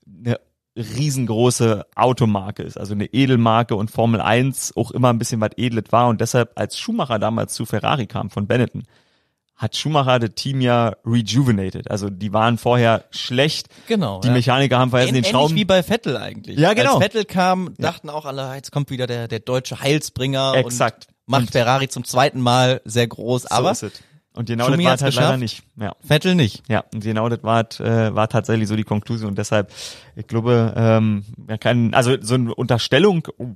[0.07, 0.39] eine
[0.75, 5.91] riesengroße Automarke ist, also eine Edelmarke und Formel 1 auch immer ein bisschen was Edles
[5.91, 8.83] war und deshalb, als Schumacher damals zu Ferrari kam von Benetton,
[9.59, 11.91] hat Schumacher das Team ja rejuvenated.
[11.91, 13.67] Also die waren vorher schlecht.
[13.87, 14.21] Genau.
[14.21, 14.33] Die ja.
[14.33, 15.53] Mechaniker haben vergessen, den Schrauben.
[15.55, 16.57] wie bei Vettel eigentlich.
[16.57, 16.95] Ja, genau.
[16.95, 21.07] Als Vettel kam, dachten auch alle, jetzt kommt wieder der, der deutsche Heilsbringer Exakt.
[21.09, 23.47] und macht Und- Ferrari zum zweiten Mal sehr groß.
[23.47, 24.03] Aber so ist es.
[24.33, 25.39] Und genau Schumi das war halt leider geschafft.
[25.39, 25.63] nicht.
[25.75, 25.93] Ja.
[26.07, 26.63] Vettel nicht.
[26.69, 29.31] Ja, und genau das war, äh, war tatsächlich so die Konklusion.
[29.31, 29.73] Und deshalb,
[30.15, 33.47] ich glaube, ähm, man kann, also so eine Unterstellung, oh,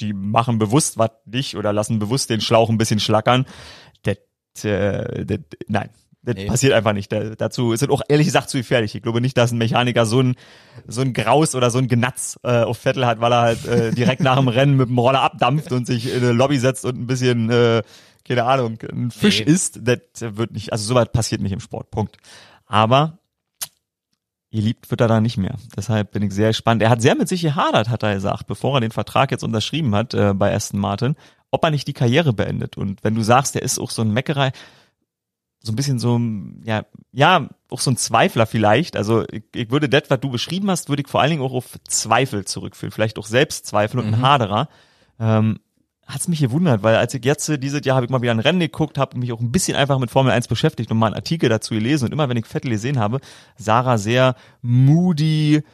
[0.00, 3.46] die machen bewusst was nicht oder lassen bewusst den Schlauch ein bisschen schlackern,
[4.64, 5.38] äh, das
[5.68, 5.90] nein.
[6.22, 6.46] Das Nee.
[6.46, 7.12] passiert einfach nicht.
[7.12, 8.96] Da, dazu ist es auch ehrlich gesagt zu gefährlich.
[8.96, 10.34] Ich glaube nicht, dass ein Mechaniker so ein
[10.88, 13.90] so ein Graus oder so ein Genatz äh, auf Vettel hat, weil er halt äh,
[13.92, 16.98] direkt nach dem Rennen mit dem Roller abdampft und sich in eine Lobby setzt und
[16.98, 17.82] ein bisschen, äh,
[18.26, 19.52] keine Ahnung, ein Fisch Nee.
[19.52, 19.78] isst.
[19.84, 21.92] Das wird nicht, also sowas passiert nicht im Sport.
[21.92, 22.16] Punkt.
[22.66, 23.18] Aber
[24.50, 25.54] geliebt wird er da nicht mehr.
[25.76, 26.80] Deshalb bin ich sehr gespannt.
[26.82, 29.94] Er hat sehr mit sich gehadert, hat er gesagt, bevor er den Vertrag jetzt unterschrieben
[29.94, 31.14] hat äh, bei Aston Martin,
[31.50, 32.76] ob er nicht die Karriere beendet.
[32.76, 34.52] Und wenn du sagst, er ist auch so ein Meckerei,
[35.62, 36.20] so ein bisschen so,
[36.64, 38.96] ja, ja, auch so ein Zweifler vielleicht.
[38.96, 41.52] Also ich, ich würde das, was du beschrieben hast, würde ich vor allen Dingen auch
[41.52, 42.92] auf Zweifel zurückführen.
[42.92, 44.68] Vielleicht auch Selbstzweifel und ein Haderer.
[45.18, 45.58] Ähm,
[46.06, 48.38] hat's mich gewundert, weil als ich jetzt äh, dieses Jahr habe ich mal wieder ein
[48.38, 51.16] Rennen geguckt, habe mich auch ein bisschen einfach mit Formel 1 beschäftigt und mal einen
[51.16, 53.20] Artikel dazu gelesen und immer wenn ich Vettel gesehen habe,
[53.56, 55.64] Sarah sehr moody,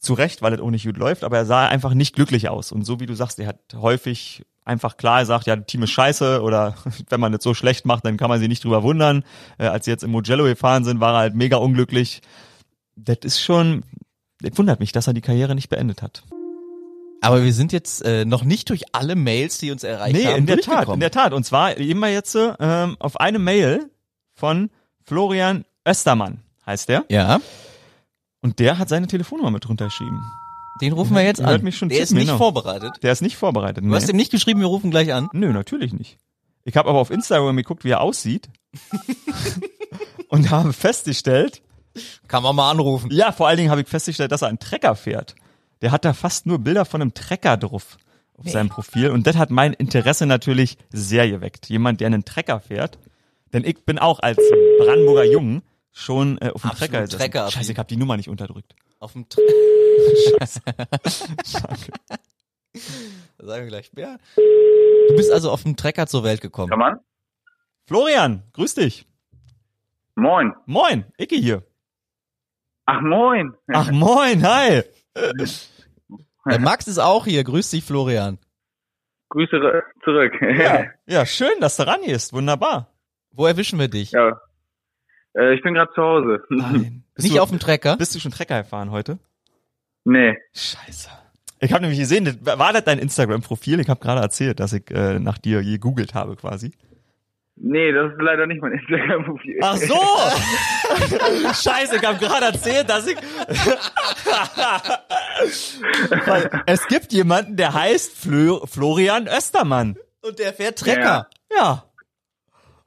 [0.00, 2.72] zu Recht, weil es auch nicht gut läuft, aber er sah einfach nicht glücklich aus.
[2.72, 5.90] Und so wie du sagst, er hat häufig einfach klar gesagt, ja, das Team ist
[5.90, 6.74] scheiße oder
[7.08, 9.24] wenn man das so schlecht macht, dann kann man sich nicht drüber wundern.
[9.58, 12.20] Äh, als sie jetzt im Mugello gefahren sind, war er halt mega unglücklich.
[12.96, 13.84] Das ist schon,
[14.40, 16.24] das wundert mich, dass er die Karriere nicht beendet hat.
[17.22, 20.36] Aber wir sind jetzt äh, noch nicht durch alle Mails, die uns erreicht Nee, haben,
[20.36, 21.32] in der Tat, in der Tat.
[21.34, 23.90] Und zwar immer jetzt ähm, auf eine Mail
[24.34, 24.70] von
[25.04, 27.04] Florian Östermann, heißt der.
[27.10, 27.40] ja,
[28.40, 30.22] Und der hat seine Telefonnummer mit drunter geschrieben.
[30.80, 31.62] Den rufen wir jetzt Hört an.
[31.62, 32.38] mich schon der ist nicht genau.
[32.38, 32.94] vorbereitet.
[33.02, 33.84] Der ist nicht vorbereitet.
[33.84, 33.94] Du nee.
[33.94, 35.28] hast ihm nicht geschrieben, wir rufen gleich an.
[35.32, 36.18] Nö, natürlich nicht.
[36.64, 38.48] Ich habe aber auf Instagram geguckt, wie er aussieht.
[40.28, 41.62] und habe festgestellt,
[42.28, 43.10] Kann man mal anrufen.
[43.10, 45.34] ja, vor allen Dingen habe ich festgestellt, dass er einen Trecker fährt.
[45.82, 47.96] Der hat da fast nur Bilder von einem Trecker drauf
[48.36, 49.10] auf seinem Profil.
[49.10, 51.68] Und das hat mein Interesse natürlich sehr geweckt.
[51.68, 52.98] Jemand, der einen Trecker fährt.
[53.52, 54.38] Denn ich bin auch als
[54.78, 55.62] Brandenburger Jungen
[55.92, 57.06] schon äh, auf dem Trecker.
[57.08, 57.52] Trecker-affin.
[57.52, 58.74] Scheiße, ich habe die Nummer nicht unterdrückt.
[59.00, 59.40] Auf dem Tre
[63.38, 64.18] Da sagen wir gleich mehr.
[64.36, 66.68] Du bist also auf dem Trecker zur Welt gekommen.
[66.68, 67.00] Kann man?
[67.86, 69.06] Florian, grüß dich.
[70.14, 70.54] Moin.
[70.66, 71.62] Moin, Icke hier.
[72.84, 73.54] Ach, moin.
[73.72, 74.82] Ach moin, hi.
[76.46, 77.42] Der Max ist auch hier.
[77.42, 78.38] Grüß dich, Florian.
[79.30, 80.32] Grüße zurück.
[80.42, 82.34] Ja, ja schön, dass du ran gehst.
[82.34, 82.92] Wunderbar.
[83.30, 84.12] Wo erwischen wir dich?
[84.12, 84.38] ja.
[85.36, 86.42] Äh, ich bin gerade zu Hause.
[86.48, 87.04] Nein.
[87.14, 87.96] Bist Nicht du, auf dem Trecker?
[87.96, 89.18] Bist du schon Trecker gefahren heute?
[90.04, 90.36] Nee.
[90.54, 91.10] Scheiße.
[91.60, 93.80] Ich habe nämlich gesehen, das, war das dein Instagram-Profil?
[93.80, 96.72] Ich habe gerade erzählt, dass ich äh, nach dir gegoogelt habe quasi.
[97.62, 99.58] Nee, das ist leider nicht mein Instagram-Profil.
[99.62, 99.94] Ach so!
[101.70, 103.16] Scheiße, ich habe gerade erzählt, dass ich...
[106.26, 109.98] Weil es gibt jemanden, der heißt Florian Östermann.
[110.22, 111.28] Und der fährt Trecker.
[111.54, 111.89] Ja.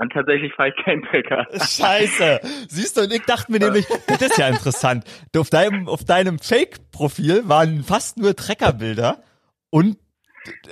[0.04, 1.48] Und tatsächlich fahre ich keinen Trecker.
[1.54, 2.42] Scheiße.
[2.68, 5.06] Siehst du, und ich dachte mir nämlich, das ist ja interessant.
[5.32, 9.24] Du, auf deinem, auf deinem Fake-Profil waren fast nur Treckerbilder
[9.70, 9.98] und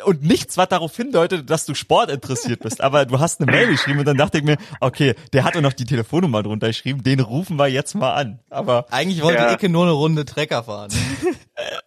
[0.03, 2.81] und nichts, was darauf hindeutet, dass du Sport interessiert bist.
[2.81, 5.61] Aber du hast eine Mail geschrieben und dann dachte ich mir, okay, der hat doch
[5.61, 8.39] noch die Telefonnummer drunter geschrieben, den rufen wir jetzt mal an.
[8.49, 9.53] Aber Eigentlich wollte Ja.
[9.53, 10.91] Icke nur eine Runde Trecker fahren.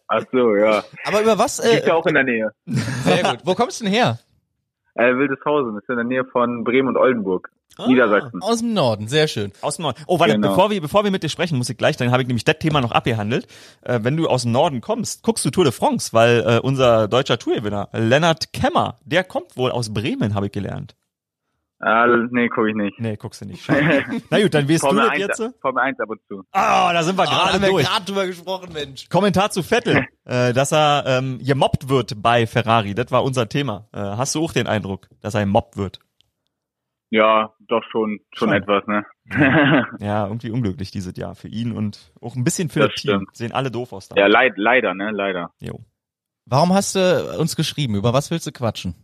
[0.08, 0.82] Ach so, ja.
[1.04, 1.62] Aber über was?
[1.62, 2.50] Liegt Äh, ja auch in der Nähe.
[3.04, 3.40] sehr gut.
[3.44, 4.18] Wo kommst du denn her?
[4.94, 7.50] Äh, Wildeshausen, ist in der Nähe von Bremen und Oldenburg.
[7.76, 7.88] Ah.
[7.88, 8.40] Niedersachsen.
[8.40, 9.08] Aus dem Norden.
[9.08, 9.50] Sehr schön.
[9.60, 10.00] Aus dem Norden.
[10.06, 10.50] Oh, warte, Genau.
[10.50, 12.58] bevor wir, bevor wir mit dir sprechen, muss ich gleich, dann habe ich nämlich das
[12.60, 13.48] Thema noch abgehandelt.
[13.82, 17.08] Äh, wenn du aus dem Norden kommst, guckst du Tour de France, weil äh, unser
[17.08, 20.94] deutscher Tourgewinner, Lennart Kemmer, der kommt wohl aus Bremen, habe ich gelernt.
[21.80, 22.98] Ah, nee, gucke ich nicht.
[22.98, 23.68] Nee, guckst du nicht.
[24.30, 25.42] Na gut, dann weißt du das 1, jetzt.
[25.60, 26.42] Formel 1 ab und zu.
[26.52, 27.86] Ah, da sind wir Ah, da gerade haben wir durch.
[27.86, 29.08] gerade drüber gesprochen, Mensch.
[29.10, 32.94] Kommentar zu Vettel, äh, dass er ähm, gemobbt wird bei Ferrari.
[32.94, 33.88] Das war unser Thema.
[33.92, 35.98] Äh, hast du auch den Eindruck, dass er gemobbt wird?
[37.10, 38.56] Ja, doch schon, schon Schon.
[38.56, 39.04] etwas, ne?
[40.00, 43.10] Ja, irgendwie unglücklich dieses Jahr für ihn und auch ein bisschen für das, Das Team.
[43.12, 43.36] stimmt.
[43.36, 44.16] Sehen alle doof aus da.
[44.16, 45.10] ja, leid, leider, ne?
[45.12, 45.50] Leider.
[45.60, 45.80] Jo.
[46.46, 47.94] Warum hast du uns geschrieben?
[47.94, 48.94] Über was willst du quatschen?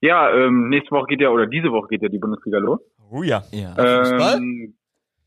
[0.00, 2.80] Ja, ähm, nächste Woche geht ja, oder diese Woche geht ja die Bundesliga los.
[3.10, 3.42] Oh ja.
[3.52, 3.74] Ja.
[4.34, 4.74] Ähm,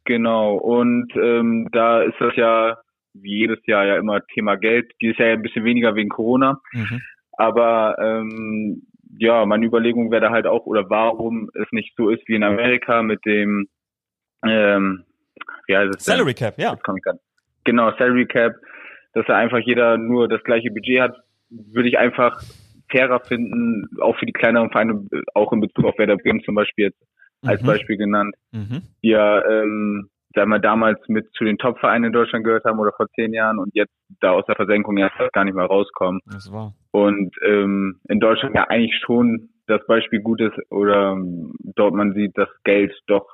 [0.05, 2.77] genau, und ähm, da ist das ja
[3.13, 4.91] wie jedes Jahr ja immer Thema Geld.
[5.01, 6.61] Dieses Jahr ja ein bisschen weniger wegen Corona.
[6.73, 7.01] Mhm.
[7.33, 8.83] Aber ähm,
[9.17, 12.43] ja, meine Überlegung wäre da halt auch, oder warum es nicht so ist wie in
[12.43, 13.67] Amerika mit dem
[14.45, 15.03] ähm,
[15.67, 16.77] ja, das ist Salary Cap, ja.
[17.63, 18.55] Genau, Salary Cap,
[19.13, 21.15] dass da einfach jeder nur das gleiche Budget hat,
[21.49, 22.41] würde ich einfach
[22.89, 26.85] fairer finden, auch für die kleineren Vereine, auch in Bezug auf Werder Bremen zum Beispiel
[26.85, 27.01] jetzt
[27.45, 27.67] als Mhm.
[27.67, 28.81] Beispiel genannt, Mhm.
[29.03, 32.91] die ja, ähm, sagen wir, damals mit zu den Top-Vereinen in Deutschland gehört haben oder
[32.95, 36.19] vor zehn Jahren und jetzt da aus der Versenkung ja gar nicht mehr rauskommen.
[36.25, 36.73] Das war.
[36.91, 42.13] Und ähm, in Deutschland ja eigentlich schon das Beispiel gut ist oder ähm, dort man
[42.13, 43.27] sieht, dass Geld doch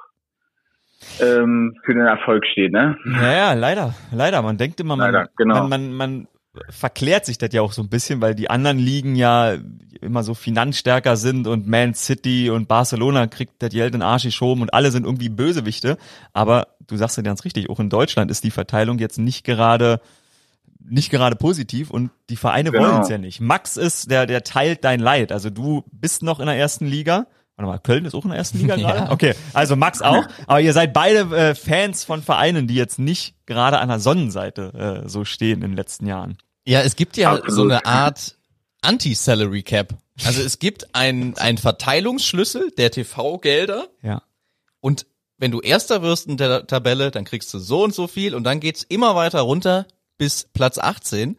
[1.22, 2.97] ähm, für den Erfolg steht, ne?
[3.06, 4.41] Naja, leider, leider.
[4.41, 5.68] Man denkt immer, man, Leider, genau.
[5.68, 6.28] man, man, man
[6.70, 9.56] verklärt sich das ja auch so ein bisschen, weil die anderen Ligen ja
[10.01, 14.24] immer so finanzstärker sind und Man City und Barcelona kriegt das Geld in den Arsch
[14.24, 15.97] geschoben und alle sind irgendwie Bösewichte.
[16.34, 19.99] Aber du sagst ja ganz richtig, auch in Deutschland ist die Verteilung jetzt nicht gerade
[20.88, 22.84] nicht gerade positiv und die Vereine Genau.
[22.84, 23.41] wollen es ja nicht.
[23.41, 25.32] Max ist, der, der teilt dein Leid.
[25.32, 27.26] Also du bist noch in der ersten Liga.
[27.56, 28.91] Warte mal, Köln ist auch in der ersten Liga Ja.
[28.91, 29.12] gerade?
[29.12, 30.26] Okay, also Max auch.
[30.45, 35.01] Aber ihr seid beide äh, Fans von Vereinen, die jetzt nicht gerade an der Sonnenseite
[35.06, 36.38] äh, so stehen in den letzten Jahren.
[36.66, 37.51] Ja, es gibt ja Absolut.
[37.53, 38.36] so eine Art
[38.82, 39.95] Anti-Salary Cap.
[40.24, 44.22] Also es gibt einen einen Verteilungsschlüssel der TV-Gelder Ja.
[44.80, 45.05] und
[45.38, 48.45] wenn du Erster wirst in der Tabelle, dann kriegst du so und so viel und
[48.45, 49.86] dann geht's immer weiter runter
[50.18, 51.38] bis Platz 18.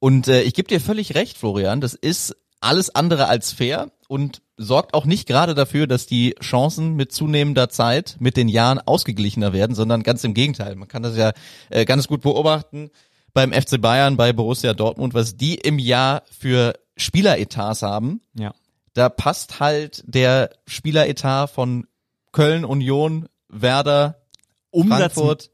[0.00, 4.42] Und äh, ich gebe dir völlig recht, Florian, das ist alles andere als fair und
[4.56, 9.52] sorgt auch nicht gerade dafür, dass die Chancen mit zunehmender Zeit, mit den Jahren ausgeglichener
[9.52, 10.74] werden, sondern ganz im Gegenteil.
[10.74, 11.32] Man kann das ja
[11.70, 12.90] äh, ganz gut beobachten
[13.36, 18.22] beim FC Bayern, bei Borussia Dortmund, was die im Jahr für Spieleretats haben.
[18.32, 18.54] Ja.
[18.94, 21.86] Da passt halt der Spieleretat von
[22.32, 24.22] Köln, Union, Werder,
[24.70, 25.50] Umsatz, Frankfurt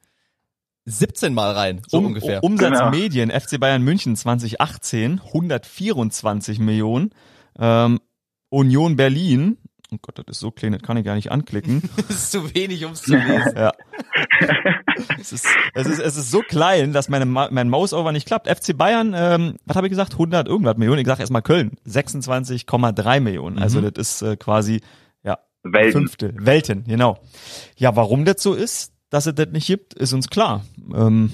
[0.85, 2.45] 17 Mal rein, so um, ungefähr.
[2.45, 7.11] Umsatzmedien, FC Bayern München 2018, 124 Millionen.
[7.59, 7.99] Ähm,
[8.49, 9.59] Union Berlin,
[9.93, 11.83] oh Gott, das ist so klein, das kann ich gar nicht anklicken.
[11.97, 13.53] Das ist zu wenig, um es zu lesen.
[13.57, 13.73] Ja.
[15.19, 18.49] es, ist, es, ist, es ist so klein, dass meine, Ma- mein Mouse-Over nicht klappt.
[18.49, 20.13] FC Bayern, ähm, was habe ich gesagt?
[20.13, 21.01] 100 irgendwas Millionen.
[21.01, 23.59] Ich sage erstmal Köln, 26,3 Millionen.
[23.59, 23.93] Also Mhm.
[23.95, 24.81] das ist äh, quasi
[25.23, 25.93] ja Welten.
[26.03, 26.35] Fünftel.
[26.39, 27.19] Welten, genau.
[27.77, 30.65] Ja, warum das so ist, dass es das nicht gibt, ist uns klar.
[30.95, 31.31] Ähm,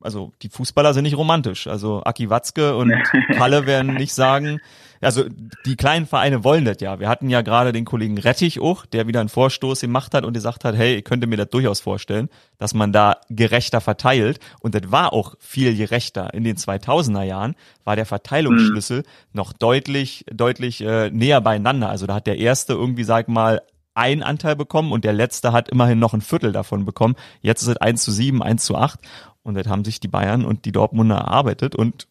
[0.00, 1.66] also die Fußballer sind nicht romantisch.
[1.66, 2.92] Also Aki Watzke und
[3.36, 4.60] Kalle werden nicht sagen,
[5.00, 5.24] Also
[5.66, 6.98] die kleinen Vereine wollen das ja.
[6.98, 10.32] Wir hatten ja gerade den Kollegen Rettich auch, der wieder einen Vorstoß gemacht hat und
[10.32, 12.28] gesagt hat, hey, ich könnte mir das durchaus vorstellen,
[12.58, 14.40] dass man da gerechter verteilt.
[14.60, 16.32] Und das war auch viel gerechter.
[16.34, 19.04] In den 2000er Jahren war der Verteilungsschlüssel mhm.
[19.32, 21.90] noch deutlich, deutlich äh, näher beieinander.
[21.90, 23.60] Also da hat der erste irgendwie, sag mal,
[23.94, 27.14] ein Anteil bekommen und der letzte hat immerhin noch ein Viertel davon bekommen.
[27.42, 28.98] Jetzt ist es 1 zu 7, 1 zu 8
[29.44, 32.08] und das haben sich die Bayern und die Dortmunder erarbeitet und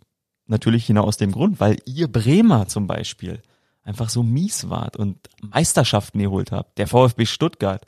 [0.48, 3.42] natürlich genau aus dem Grund, weil ihr Bremer zum Beispiel
[3.84, 6.78] einfach so mies wart und Meisterschaften geholt habt.
[6.78, 7.86] Der VfB Stuttgart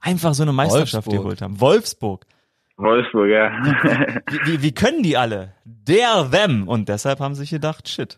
[0.00, 1.22] einfach so eine Meisterschaft Wolfsburg.
[1.22, 1.60] geholt haben.
[1.60, 2.26] Wolfsburg.
[2.76, 3.50] Wolfsburg, ja.
[4.30, 5.54] wie, wie, wie können die alle?
[5.64, 6.68] Der, them.
[6.68, 8.16] Und deshalb haben sie sich gedacht, shit,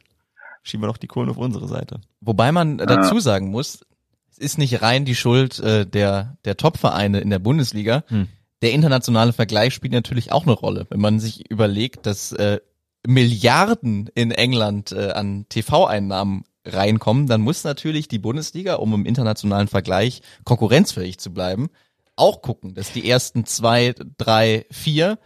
[0.63, 2.01] schieben wir doch die Kohlen auf unsere Seite.
[2.21, 3.85] Wobei man dazu sagen muss,
[4.31, 8.05] es ist nicht rein die Schuld äh, der, der Top-Vereine in der Bundesliga.
[8.09, 8.29] Hm.
[8.63, 10.87] Der internationale Vergleich spielt natürlich auch eine Rolle.
[10.91, 12.61] Wenn man sich überlegt, dass äh,
[13.07, 19.69] Milliarden in England äh, an TV-Einnahmen reinkommen, dann muss natürlich die Bundesliga, um im internationalen
[19.69, 21.69] Vergleich konkurrenzfähig zu bleiben,
[22.17, 25.19] auch gucken, dass die ersten zwei, drei, vier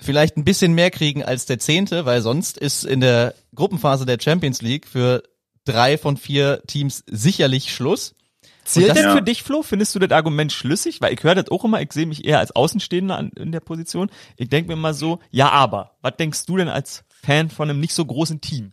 [0.00, 4.18] vielleicht ein bisschen mehr kriegen als der zehnte, weil sonst ist in der Gruppenphase der
[4.20, 5.22] Champions League für
[5.64, 8.14] drei von vier Teams sicherlich Schluss.
[8.66, 9.62] Zählt das, denn für dich, Flo?
[9.62, 11.00] Findest du das Argument schlüssig?
[11.00, 13.60] Weil ich höre das auch immer, ich sehe mich eher als Außenstehender an, in der
[13.60, 14.10] Position.
[14.36, 17.80] Ich denke mir mal so, ja, aber, was denkst du denn als Fan von einem
[17.80, 18.72] nicht so großen Team?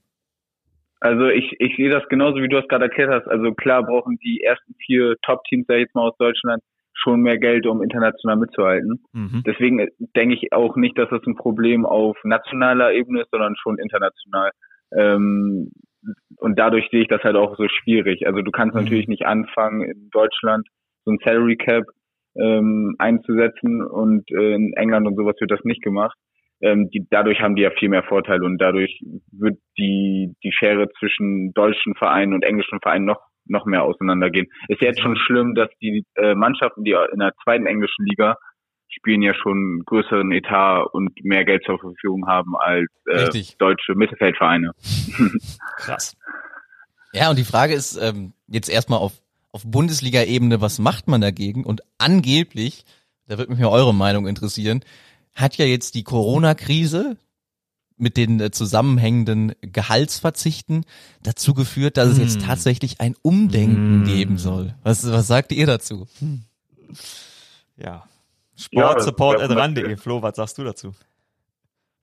[1.00, 3.28] Also ich, ich sehe das genauso, wie du es gerade erklärt hast.
[3.28, 6.64] Also klar brauchen die ersten vier Top-Teams, sag ich jetzt mal aus Deutschland,
[6.94, 9.04] schon mehr Geld, um international mitzuhalten.
[9.12, 9.44] Mhm.
[9.46, 13.78] Deswegen denke ich auch nicht, dass das ein Problem auf nationaler Ebene ist, sondern schon
[13.78, 14.52] international.
[14.96, 15.72] Ähm,
[16.44, 18.28] und dadurch sehe ich das halt auch so schwierig.
[18.28, 18.82] Also du kannst mhm.
[18.82, 20.68] natürlich nicht anfangen, in Deutschland
[21.06, 21.86] so ein Salary Cap
[22.36, 26.18] ähm, einzusetzen und äh, in England und sowas wird das nicht gemacht.
[26.62, 29.00] Ähm, die, dadurch haben die ja viel mehr Vorteile und dadurch
[29.32, 34.48] wird die, die Schere zwischen deutschen Vereinen und englischen Vereinen noch, noch mehr auseinandergehen.
[34.68, 38.36] Ist ja jetzt schon schlimm, dass die äh, Mannschaften, die in der zweiten englischen Liga
[38.98, 44.72] spielen ja schon größeren Etat und mehr Geld zur Verfügung haben als äh, deutsche Mittelfeldvereine.
[45.78, 46.16] Krass.
[47.14, 49.14] Ja, und die Frage ist ähm, jetzt erstmal auf,
[49.52, 51.64] auf Bundesliga-Ebene, was macht man dagegen?
[51.64, 52.86] Und angeblich,
[53.28, 54.84] da wird mich mal eure Meinung interessieren,
[55.36, 57.18] hat ja jetzt die Corona-Krise
[57.98, 60.86] mit den äh, zusammenhängenden Gehaltsverzichten
[61.22, 62.48] dazu geführt, dass es jetzt hm.
[62.48, 64.06] tatsächlich ein Umdenken mm.
[64.06, 64.76] geben soll.
[64.84, 66.08] Was, was sagt ihr dazu?
[67.78, 68.04] Ja,
[68.56, 69.90] Sportsupport.ran.de.
[69.90, 70.94] Ja, Flo, was sagst du dazu?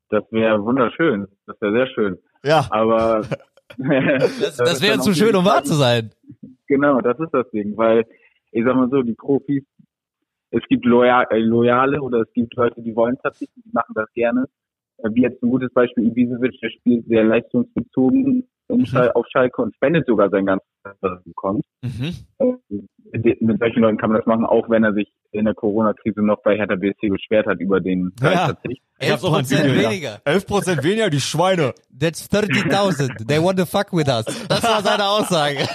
[0.09, 1.29] Das wäre wunderschön.
[1.47, 2.19] Das wäre sehr schön.
[2.43, 2.67] Ja.
[2.71, 3.21] Aber
[3.79, 6.11] das, das wäre zu schön, um wahr zu sein.
[6.67, 8.05] Genau, das ist das Ding, weil
[8.53, 9.63] ich sag mal so, die Profis,
[10.51, 14.13] es gibt Loyal, äh, Loyale oder es gibt Leute, die wollen verzichten, die machen das
[14.13, 14.47] gerne.
[14.99, 19.11] Äh, wie jetzt ein gutes Beispiel Ibisevic, der spielt sehr leistungsbezogen mhm.
[19.15, 20.67] auf Schalke und spendet sogar sein ganzes,
[21.25, 21.65] bekommt.
[21.83, 22.15] Mhm.
[23.13, 26.23] Mit, mit solchen Leuten kann man das machen, auch wenn er sich in der Corona-Krise
[26.23, 28.55] noch bei Hertha BSC beschwert hat über den ja.
[28.99, 30.21] 11 Prozent weniger.
[30.25, 31.75] 11 Prozent weniger, die Schweine.
[31.99, 33.27] That's 30.000.
[33.27, 34.27] They want to fuck with us.
[34.49, 35.59] Das war seine Aussage.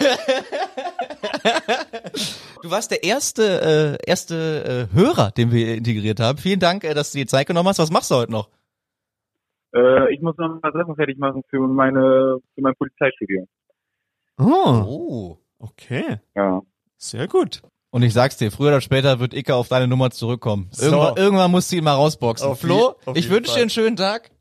[2.65, 6.39] Du warst der erste, äh, erste äh, Hörer, den wir integriert haben.
[6.39, 7.77] Vielen Dank, äh, dass du dir Zeit genommen hast.
[7.77, 8.49] Was machst du heute noch?
[9.75, 13.47] Äh, ich muss noch mal Sachen fertig machen für meine, für mein Polizeistudium.
[14.37, 14.83] Oh.
[14.85, 15.37] oh.
[15.59, 16.17] Okay.
[16.35, 16.61] Ja.
[16.97, 17.61] Sehr gut.
[17.91, 20.67] Und ich sag's dir, früher oder später wird Icke auf deine Nummer zurückkommen.
[20.71, 20.85] So.
[20.85, 22.47] Irgendwann, irgendwann musst du ihn mal rausboxen.
[22.47, 24.31] Auf Flo, ich wünsche dir einen schönen Tag.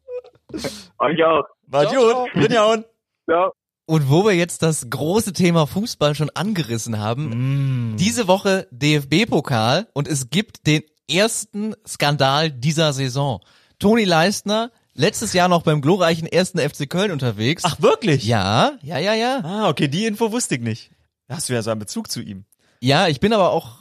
[0.99, 1.45] Euch auch.
[1.67, 2.35] War gut.
[2.35, 2.85] Rinjauen.
[3.27, 3.51] Ja.
[3.87, 7.97] Und wo wir jetzt das große Thema Fußball schon angerissen haben, mm.
[7.97, 13.41] diese Woche DFB-Pokal und es gibt den ersten Skandal dieser Saison.
[13.79, 17.63] Toni Leistner letztes Jahr noch beim glorreichen ersten FC Köln unterwegs.
[17.67, 18.25] Ach wirklich?
[18.25, 19.41] Ja, ja, ja, ja.
[19.45, 20.91] Ah, okay, die Info wusste ich nicht.
[21.29, 22.45] Hast du ja so einen Bezug zu ihm.
[22.81, 23.79] Ja, ich bin aber auch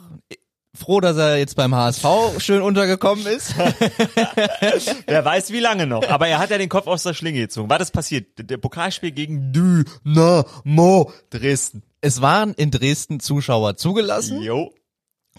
[0.74, 2.04] froh, dass er jetzt beim HSV
[2.38, 3.54] schön untergekommen ist.
[5.06, 6.08] Wer weiß wie lange noch.
[6.08, 7.70] Aber er hat ja den Kopf aus der Schlinge gezogen.
[7.70, 8.26] War das passiert?
[8.38, 11.82] Der Pokalspiel gegen Dynamo Dresden.
[12.00, 14.42] Es waren in Dresden Zuschauer zugelassen.
[14.42, 14.72] Jo.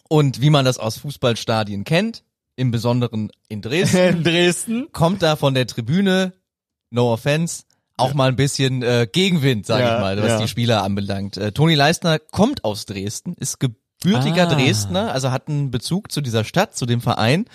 [0.07, 2.23] Und wie man das aus Fußballstadien kennt,
[2.55, 3.97] im Besonderen in Dresden.
[4.17, 4.87] In Dresden.
[4.91, 6.33] Kommt da von der Tribüne,
[6.89, 7.63] no offense,
[7.97, 10.41] auch mal ein bisschen äh, Gegenwind, sage ja, ich mal, was ja.
[10.41, 11.37] die Spieler anbelangt.
[11.37, 14.53] Äh, Toni Leistner kommt aus Dresden, ist gebürtiger ah.
[14.53, 17.45] Dresdner, also hat einen Bezug zu dieser Stadt, zu dem Verein.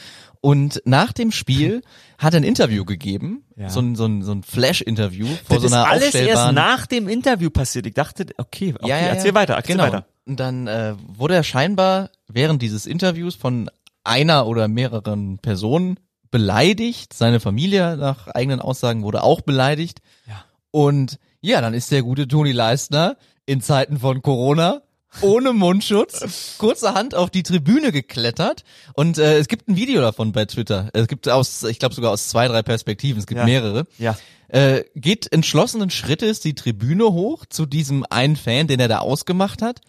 [0.42, 1.82] Und nach dem Spiel
[2.18, 3.68] hat er ein Interview gegeben, ja.
[3.68, 6.86] so ein, so ein, so ein Flash-Interview vor das so einer ist alles erst nach
[6.86, 7.86] dem Interview passiert.
[7.86, 9.86] Ich dachte, okay, okay ja, ja, erzähl weiter, erzähl genau.
[9.88, 10.06] weiter.
[10.24, 13.68] Und dann äh, wurde er scheinbar während dieses Interviews von
[14.04, 15.98] einer oder mehreren Personen
[16.30, 17.12] beleidigt.
[17.12, 20.00] Seine Familie nach eigenen Aussagen wurde auch beleidigt.
[20.26, 20.44] Ja.
[20.70, 24.82] Und Ja, dann ist der gute Toni Leistner in Zeiten von Corona
[25.22, 28.62] ohne Mundschutz kurzerhand auf die Tribüne geklettert
[28.94, 30.88] und äh, es gibt ein Video davon bei Twitter.
[30.92, 33.44] Es gibt aus, ich glaube sogar aus zwei, drei Perspektiven, es gibt Ja.
[33.44, 33.86] mehrere.
[33.98, 34.16] Ja.
[34.48, 39.62] Äh, geht entschlossenen Schrittes die Tribüne hoch zu diesem einen Fan, den er da ausgemacht
[39.62, 39.80] hat,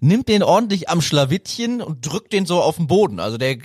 [0.00, 3.20] nimmt den ordentlich am Schlawittchen und drückt den so auf den Boden.
[3.20, 3.58] Also der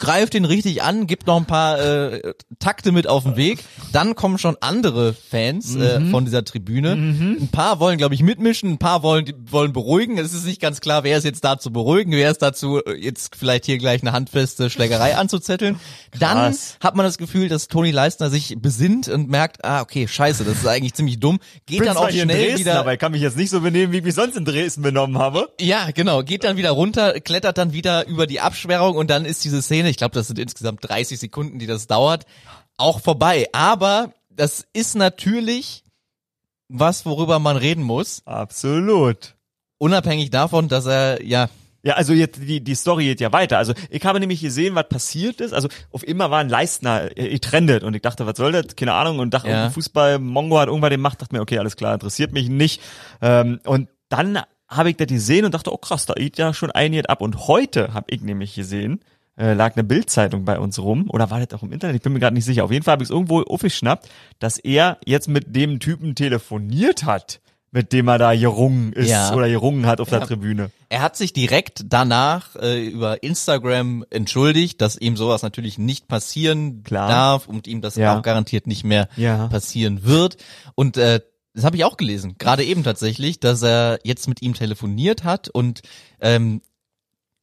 [0.00, 3.62] greift den richtig an, gibt noch ein paar äh, Takte mit auf den Weg.
[3.92, 6.92] Dann kommen schon andere Fans äh, von dieser Tribüne.
[6.92, 10.18] Ein paar wollen, glaube ich, mitmischen, ein paar wollen wollen beruhigen.
[10.18, 12.94] Es ist nicht ganz klar, wer ist jetzt da zu beruhigen, wer ist dazu, äh,
[12.94, 15.78] jetzt vielleicht hier gleich eine handfeste Schlägerei anzuzetteln.
[16.18, 20.44] Dann hat man das Gefühl, dass Toni Leistner sich besinnt und merkt, ah, okay, scheiße,
[20.44, 21.38] das ist eigentlich ziemlich dumm.
[21.66, 22.80] Geht dann auch hier in schnell Dresden, wieder.
[22.80, 25.18] aber ich kann mich jetzt nicht so benehmen, wie ich mich sonst in Dresden benommen
[25.18, 25.50] habe.
[25.60, 29.44] Ja, genau, geht dann wieder runter, klettert dann wieder über die Absperrung und dann ist
[29.44, 32.24] diese Szene, ich glaube, das sind insgesamt 30 Sekunden, die das dauert,
[32.76, 33.46] auch vorbei.
[33.52, 35.84] Aber das ist natürlich
[36.68, 39.34] was, worüber man reden muss, Absolut.
[39.78, 41.48] unabhängig davon, dass er, ja,
[41.82, 43.58] Ja, also jetzt die die Story geht ja weiter.
[43.58, 45.52] Also ich habe nämlich gesehen, was passiert ist.
[45.54, 48.76] Also auf immer war ein Leistner äh, getrennt und ich dachte, was soll das?
[48.76, 49.18] Keine Ahnung.
[49.18, 49.70] Und dachte, Ja.
[49.70, 52.80] Fußball, Mongo hat irgendwann den macht, dachte mir, okay, alles klar, interessiert mich nicht.
[53.22, 54.38] Ähm, und dann
[54.68, 57.20] habe ich das gesehen und dachte, oh krass, da geht ja schon einiges ab.
[57.22, 59.00] Und heute habe ich nämlich gesehen,
[59.40, 61.96] äh, lag eine Bildzeitung bei uns rum oder war das auch im Internet?
[61.96, 62.64] Ich bin mir gerade nicht sicher.
[62.64, 67.04] Auf jeden Fall habe ich es irgendwo aufgeschnappt, dass er jetzt mit dem Typen telefoniert
[67.04, 67.40] hat,
[67.72, 69.32] mit dem er da gerungen ist Ja.
[69.34, 70.18] oder gerungen hat auf Ja.
[70.18, 70.70] der Tribüne.
[70.88, 76.82] Er hat sich direkt danach äh, über Instagram entschuldigt, dass ihm sowas natürlich nicht passieren
[76.82, 77.08] Klar.
[77.08, 78.18] darf und ihm das Ja.
[78.18, 79.08] auch garantiert nicht mehr
[79.48, 80.36] passieren wird.
[80.74, 81.20] Und äh,
[81.54, 85.48] das habe ich auch gelesen, gerade eben tatsächlich, dass er jetzt mit ihm telefoniert hat
[85.48, 85.82] und
[86.20, 86.60] ähm,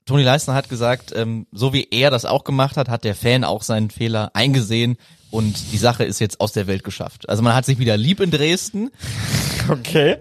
[0.08, 3.44] Toni Leistner hat gesagt, ähm, so wie er das auch gemacht hat, hat der Fan
[3.44, 4.98] auch seinen Fehler eingesehen
[5.30, 7.28] und die Sache ist jetzt aus der Welt geschafft.
[7.30, 8.90] Also man hat sich wieder lieb in Dresden,
[9.70, 10.16] Okay.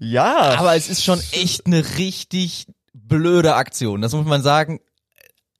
[0.00, 0.54] Ja.
[0.58, 4.00] aber es ist schon echt eine richtig blöde Aktion.
[4.00, 4.80] Das muss man sagen.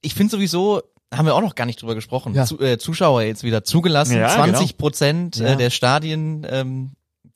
[0.00, 0.80] Ich finde sowieso,
[1.12, 2.46] haben wir auch noch gar nicht drüber gesprochen, Ja.
[2.46, 4.16] Zu, äh, Zuschauer jetzt wieder zugelassen.
[4.16, 5.48] Ja, 20 Prozent Ja.
[5.48, 6.92] äh, der Stadien ähm,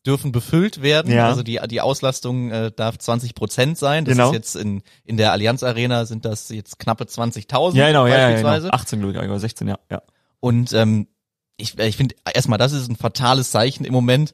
[0.09, 1.13] dürfen befüllt werden.
[1.13, 1.29] Ja.
[1.29, 4.05] Also die, die Auslastung äh, darf 20 Prozent sein.
[4.07, 4.31] Das Genau.
[4.31, 8.17] ist jetzt in, in der Allianz Arena sind das jetzt knappe 20.000 ja, genau, ja,
[8.19, 8.67] ja, beispielsweise.
[8.67, 8.75] genau.
[8.75, 9.79] 18 glaube ich, oder 16, ja.
[9.91, 10.03] ja.
[10.41, 11.07] Und ähm,
[11.59, 14.33] ich, ich finde erstmal, das ist ein fatales Zeichen im Moment.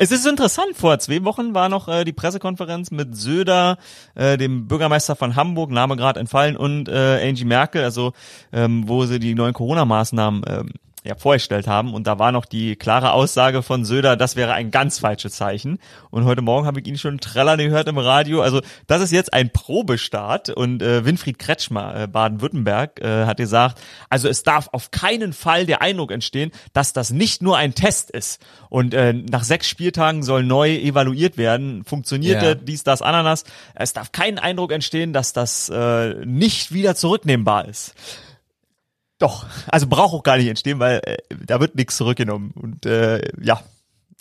[0.00, 3.78] Es ist interessant, vor zwei Wochen war noch äh, die Pressekonferenz mit Söder,
[4.14, 8.12] äh, dem Bürgermeister von Hamburg, Name gerade entfallen, und äh, Angie Merkel, also
[8.52, 10.68] ähm, wo sie die neuen Corona-Maßnahmen ähm,
[11.08, 11.94] ja, vorgestellt haben.
[11.94, 15.78] Und da war noch die klare Aussage von Söder, das wäre ein ganz falsches Zeichen.
[16.10, 18.42] Und heute Morgen habe ich ihn schon trällern gehört im Radio.
[18.42, 20.50] Also das ist jetzt ein Probestart.
[20.50, 23.80] Und äh, Winfried Kretschmer, äh, Baden-Württemberg, äh, hat gesagt,
[24.10, 28.10] also es darf auf keinen Fall der Eindruck entstehen, dass das nicht nur ein Test
[28.10, 28.40] ist.
[28.68, 31.84] Und äh, nach sechs Spieltagen soll neu evaluiert werden.
[31.84, 32.54] Funktionierte Ja.
[32.54, 33.44] dies, das, Ananas.
[33.74, 37.94] Es darf kein Eindruck entstehen, dass das äh, nicht wieder zurücknehmbar ist.
[39.18, 42.52] Doch, also braucht auch gar nicht entstehen, weil äh, da wird nichts zurückgenommen.
[42.54, 43.60] Und äh, ja.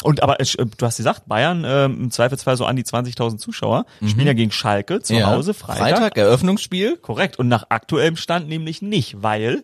[0.04, 3.86] Und aber äh, du hast gesagt, Bayern äh, im Zweifelsfall so an die 20.000 Zuschauer
[4.06, 5.90] spielen ja gegen Schalke zu Hause Freitag.
[5.90, 6.98] Freitag, Eröffnungsspiel.
[6.98, 7.40] Korrekt.
[7.40, 9.64] Und nach aktuellem Stand nämlich nicht, weil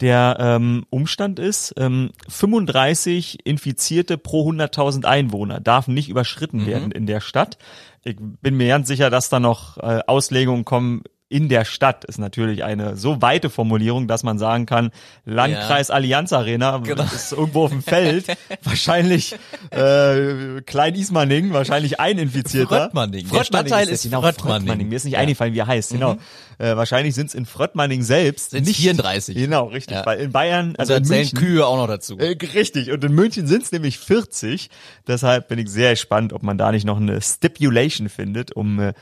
[0.00, 7.06] der ähm, Umstand ist, ähm, 35 Infizierte pro 100.000 Einwohner darf nicht überschritten werden in
[7.06, 7.56] der Stadt.
[8.02, 11.02] Ich bin mir ganz sicher, dass da noch äh, Auslegungen kommen.
[11.32, 14.90] In der Stadt ist natürlich eine so weite Formulierung, dass man sagen kann,
[15.24, 17.04] Landkreis Allianz Arena Genau.
[17.04, 18.26] ist irgendwo auf dem Feld,
[18.64, 19.34] wahrscheinlich
[19.70, 22.82] äh, Klein Ismaning, wahrscheinlich ein Infizierter.
[22.82, 23.28] Fröttmanning.
[23.30, 24.88] Der Stadtteil ist genau, Fröttmanning.
[24.88, 25.20] Mir ist nicht Ja.
[25.20, 25.92] eingefallen, wie er heißt.
[25.92, 26.16] Genau.
[26.58, 29.34] Äh, wahrscheinlich sind es in Fröttmanning selbst Sind's nicht 34.
[29.34, 29.96] Genau, richtig.
[29.96, 30.06] Ja.
[30.06, 32.18] Weil in Bayern, Also in München, Kühe auch noch dazu.
[32.18, 32.90] äh, richtig.
[32.92, 34.68] Und in München sind es nämlich 40.
[35.06, 38.92] Deshalb bin ich sehr gespannt, ob man da nicht noch eine Stipulation findet, um äh,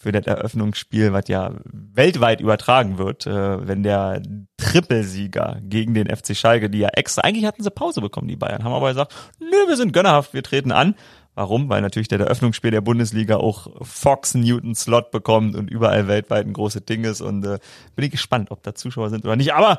[0.00, 4.22] für das Eröffnungsspiel, was ja weltweit übertragen wird, äh, wenn der
[4.56, 8.64] Trippelsieger gegen den FC Schalke, die ja extra, eigentlich hatten sie Pause bekommen, die Bayern,
[8.64, 10.94] haben aber gesagt, nö, wir sind gönnerhaft, wir treten an.
[11.34, 11.68] Warum?
[11.68, 16.54] Weil natürlich der Eröffnungsspiel der Bundesliga auch Fox Newton Slot bekommt und überall weltweit ein
[16.54, 17.58] großes Ding ist und äh,
[17.94, 19.52] bin ich gespannt, ob da Zuschauer sind oder nicht.
[19.52, 19.78] Aber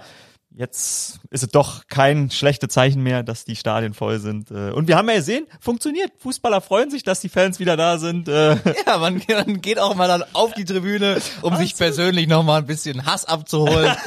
[0.56, 4.52] jetzt ist es doch kein schlechtes Zeichen mehr, dass die Stadien voll sind.
[4.52, 6.12] Äh, Und wir haben ja gesehen, funktioniert.
[6.20, 8.28] Fußballer freuen sich, dass die Fans wieder da sind.
[8.28, 12.44] Äh, Ja, man, man geht auch mal dann auf die Tribüne, um sich persönlich noch
[12.44, 13.96] mal ein bisschen Hass abzuholen.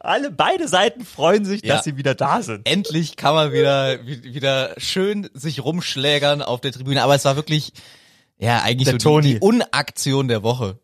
[0.00, 1.74] Alle, beide Seiten freuen sich, Ja.
[1.76, 2.66] dass sie wieder da sind.
[2.68, 7.02] Endlich kann man wieder wie- wieder schön sich rumschlägern auf der Tribüne.
[7.02, 7.72] Aber es war wirklich,
[8.38, 9.26] ja, eigentlich Der so Toni.
[9.26, 10.78] die, die Unaktion der Woche.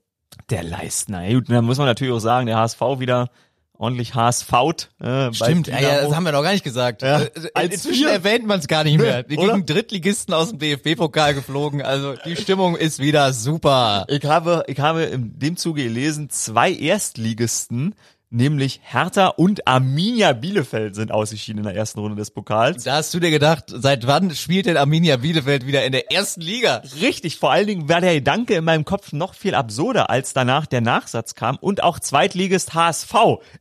[0.51, 1.23] Der Leistner.
[1.25, 3.31] Ja, gut, dann muss man natürlich auch sagen, der HSV wieder
[3.79, 4.53] ordentlich HSV.
[5.01, 7.03] Äh, Stimmt, ja, ja, das haben wir noch gar nicht gesagt.
[7.03, 9.23] Ja, äh, äh, Inzwischen erwähnt man es gar nicht mehr.
[9.23, 11.83] Die gegen Drittligisten aus dem DFB-Pokal geflogen.
[11.83, 14.07] Also die Stimmung ist wieder super.
[14.09, 17.95] Ich habe, ich habe in dem Zuge gelesen, zwei Erstligisten
[18.37, 22.85] nämlich Hertha und Arminia Bielefeld sind ausgeschieden in der ersten Runde des Pokals.
[22.85, 26.41] Da hast du dir gedacht, seit wann spielt denn Arminia Bielefeld wieder in der ersten
[26.41, 26.83] Liga?
[27.01, 30.67] Richtig, vor allen Dingen war der Gedanke in meinem Kopf noch viel absurder, als danach
[30.67, 33.15] der Nachsatz kam und auch Zweitligist HSV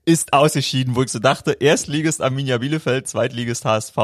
[0.03, 3.95] ist ausgeschieden, wo ich so dachte, Erstligist Arminia Bielefeld, Zweitligist HSV,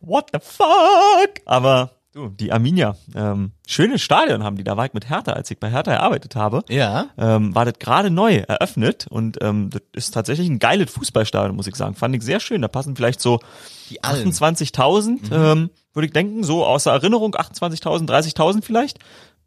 [0.00, 1.40] what the fuck?
[1.44, 5.50] Aber Du, die Arminia, ähm, schönes Stadion haben die, da war ich mit Hertha, als
[5.50, 6.62] ich bei Hertha gearbeitet habe.
[6.68, 7.06] Ja.
[7.16, 11.66] Ähm, war das gerade neu eröffnet und ähm, das ist tatsächlich ein geiles Fußballstadion, muss
[11.66, 11.94] ich sagen.
[11.94, 12.60] Fand ich sehr schön.
[12.60, 13.40] Da passen vielleicht so
[13.90, 15.20] 28.000, mhm.
[15.32, 18.98] ähm, würde ich denken, so außer Erinnerung 28.000, 30.000 vielleicht.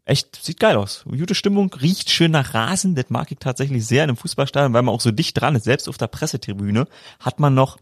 [0.04, 1.04] Echt, sieht geil aus.
[1.08, 4.82] Gute Stimmung, riecht schön nach Rasen, das mag ich tatsächlich sehr in einem Fußballstadion, weil
[4.82, 5.66] man auch so dicht dran ist.
[5.66, 6.88] Selbst auf der Pressetribüne
[7.20, 7.78] hat man noch...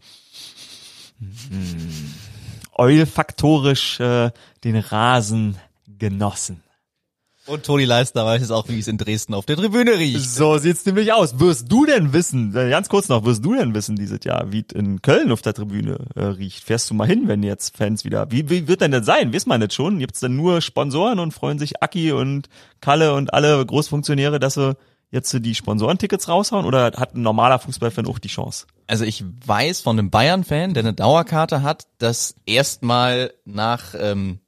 [1.20, 2.14] Hm,
[2.74, 4.30] olfaktorisch äh,
[4.64, 6.62] den Rasen genossen.
[7.46, 10.30] Und Toni Leister weiß es auch, wie es in Dresden auf der Tribüne riecht.
[10.30, 11.38] So sieht's nämlich aus.
[11.38, 14.64] Wirst du denn wissen, äh, ganz kurz noch, wirst du denn wissen dieses Jahr, wie
[14.66, 16.64] es in Köln auf der Tribüne äh, riecht?
[16.64, 19.34] Fährst du mal hin, wenn jetzt Fans wieder, wie, wie wird denn das sein?
[19.34, 19.98] Wissen wir nicht schon?
[19.98, 22.48] Gibt's denn nur Sponsoren und freuen sich Aki und
[22.80, 24.74] Kalle und alle Großfunktionäre, dass sie
[25.14, 28.66] jetzt die Sponsorentickets raushauen oder hat ein normaler Fußballfan auch die Chance?
[28.86, 34.40] Also ich weiß von einem Bayern-Fan, der eine Dauerkarte hat, dass erstmal nach ähm,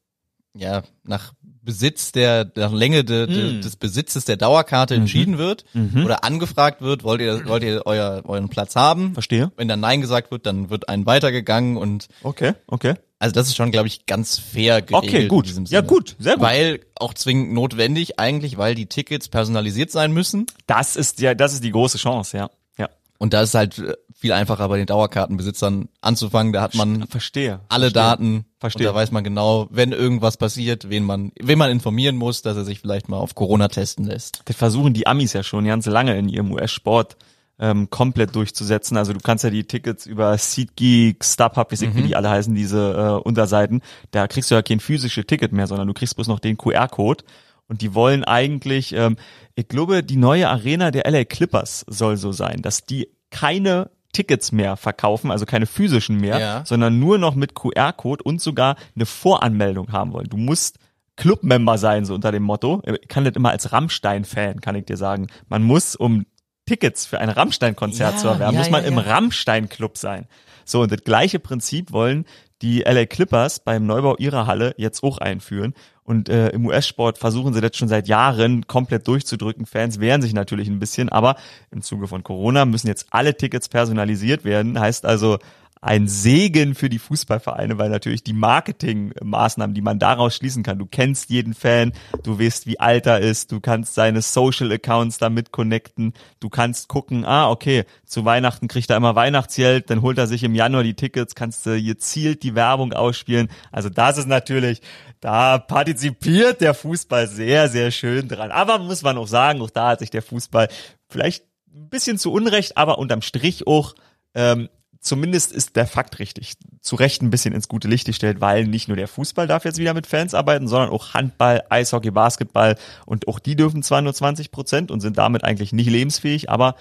[0.54, 3.62] ja nach Besitz der nach Länge de, de, mm.
[3.62, 5.02] des Besitzes der Dauerkarte mhm.
[5.02, 6.04] entschieden wird mhm.
[6.04, 9.14] oder angefragt wird, wollt ihr wollt ihr euer, euren Platz haben?
[9.14, 9.52] Verstehe.
[9.56, 12.94] Wenn dann nein gesagt wird, dann wird ein weitergegangen und Okay, okay.
[13.18, 15.14] Also das ist schon, glaube ich, ganz fair geregelt.
[15.14, 15.70] Okay, gut.
[15.70, 16.42] Ja, gut, sehr gut.
[16.42, 20.46] Weil auch zwingend notwendig eigentlich, weil die Tickets personalisiert sein müssen.
[20.66, 22.50] Das ist ja, das ist die große Chance, ja.
[22.76, 22.90] Ja.
[23.18, 26.52] Und da ist halt äh, viel einfacher bei den Dauerkartenbesitzern anzufangen.
[26.52, 28.44] Da hat man verstehe alle verstehe, Daten.
[28.60, 28.88] Verstehe.
[28.88, 32.58] Und da weiß man genau, wenn irgendwas passiert, wen man, wen man informieren muss, dass
[32.58, 34.42] er sich vielleicht mal auf Corona testen lässt.
[34.44, 37.16] Das versuchen die Amis ja schon ganz lange in ihrem US-Sport
[37.58, 38.96] ähm, komplett durchzusetzen.
[38.96, 41.94] Also du kannst ja die Tickets über SeatGeek, StubHub, wie, mhm.
[41.94, 45.66] wie die alle heißen, diese äh, Unterseiten, da kriegst du ja kein physisches Ticket mehr,
[45.66, 47.24] sondern du kriegst bloß noch den QR-Code.
[47.68, 49.16] Und die wollen eigentlich, ähm,
[49.54, 54.52] ich glaube, die neue Arena der LA Clippers soll so sein, dass die keine Tickets
[54.52, 56.64] mehr verkaufen, also keine physischen mehr, ja.
[56.64, 60.28] sondern nur noch mit QR-Code und sogar eine Voranmeldung haben wollen.
[60.28, 60.78] Du musst
[61.16, 62.82] Clubmember sein, so unter dem Motto.
[62.84, 65.26] Ich kann das immer als Rammstein-Fan, kann ich dir sagen.
[65.48, 66.26] Man muss, um
[66.66, 70.26] Tickets für ein Rammstein-Konzert ja, zu erwerben, ja, muss man ja, im Rammstein-Club sein.
[70.64, 72.26] So, und das gleiche Prinzip wollen
[72.62, 75.74] die LA Clippers beim Neubau ihrer Halle jetzt auch einführen.
[76.04, 79.66] Und äh, im US-Sport versuchen sie das schon seit Jahren komplett durchzudrücken.
[79.66, 81.36] Fans wehren sich natürlich ein bisschen, aber
[81.70, 84.78] im Zuge von Corona müssen jetzt alle Tickets personalisiert werden.
[84.78, 85.38] Heißt also,
[85.80, 90.86] ein Segen für die Fußballvereine, weil natürlich die Marketingmaßnahmen, die man daraus schließen kann, du
[90.86, 95.52] kennst jeden Fan, du weißt, wie alt er ist, du kannst seine Social Accounts damit
[95.52, 100.26] connecten, du kannst gucken, ah, okay, zu Weihnachten kriegt er immer Weihnachtsgeld, dann holt er
[100.26, 103.48] sich im Januar die Tickets, kannst du gezielt die Werbung ausspielen.
[103.70, 104.80] Also das ist natürlich,
[105.20, 108.50] da partizipiert der Fußball sehr, sehr schön dran.
[108.50, 110.68] Aber muss man auch sagen, auch da hat sich der Fußball
[111.08, 113.94] vielleicht ein bisschen zu Unrecht, aber unterm Strich auch
[114.34, 114.68] ähm,
[115.06, 118.88] zumindest ist der Fakt richtig, zu Recht ein bisschen ins gute Licht gestellt, weil nicht
[118.88, 122.76] nur der Fußball darf jetzt wieder mit Fans arbeiten, sondern auch Handball, Eishockey, Basketball
[123.06, 126.74] und auch die dürfen zwar nur 20 Prozent und sind damit eigentlich nicht lebensfähig, aber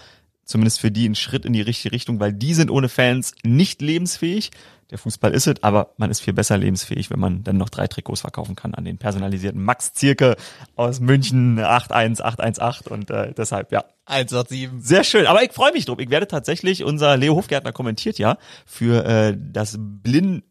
[0.44, 3.82] zumindest für die ein Schritt in die richtige Richtung, weil die sind ohne Fans nicht
[3.82, 4.52] lebensfähig.
[4.92, 7.88] Der Fußball ist es, aber man ist viel besser lebensfähig, wenn man dann noch drei
[7.88, 10.36] Trikots verkaufen kann an den personalisierten Max Zirke
[10.76, 14.86] aus München 81818 und äh, deshalb ja 187.
[14.86, 15.98] Sehr schön, aber ich freue mich drauf.
[16.00, 20.44] Ich werde tatsächlich, unser Leo Hofgärtner kommentiert ja für äh, das Blind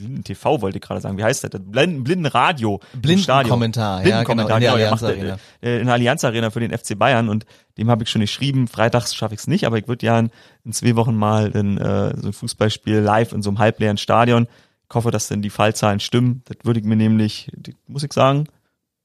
[0.00, 1.18] Blinden TV wollte ich gerade sagen.
[1.18, 1.50] Wie heißt das?
[1.62, 2.80] Blinden, Blinden Radio.
[2.94, 4.00] Blinden Kommentar.
[4.00, 4.58] Blinden Kommentar.
[4.58, 5.38] Genau, in der Allianz Arena.
[5.62, 7.44] Äh, in der Allianz Arena für den FC Bayern und
[7.76, 8.66] dem habe ich schon geschrieben.
[8.66, 10.30] Freitags schaffe ich es nicht, aber ich würde ja in,
[10.64, 14.46] in, zwei Wochen mal in, äh, so ein Fußballspiel live in so einem halbleeren Stadion.
[14.88, 16.42] Ich hoffe, dass denn die Fallzahlen stimmen.
[16.46, 17.52] Das würde ich mir nämlich,
[17.86, 18.46] muss ich sagen,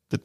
[0.09, 0.21] das,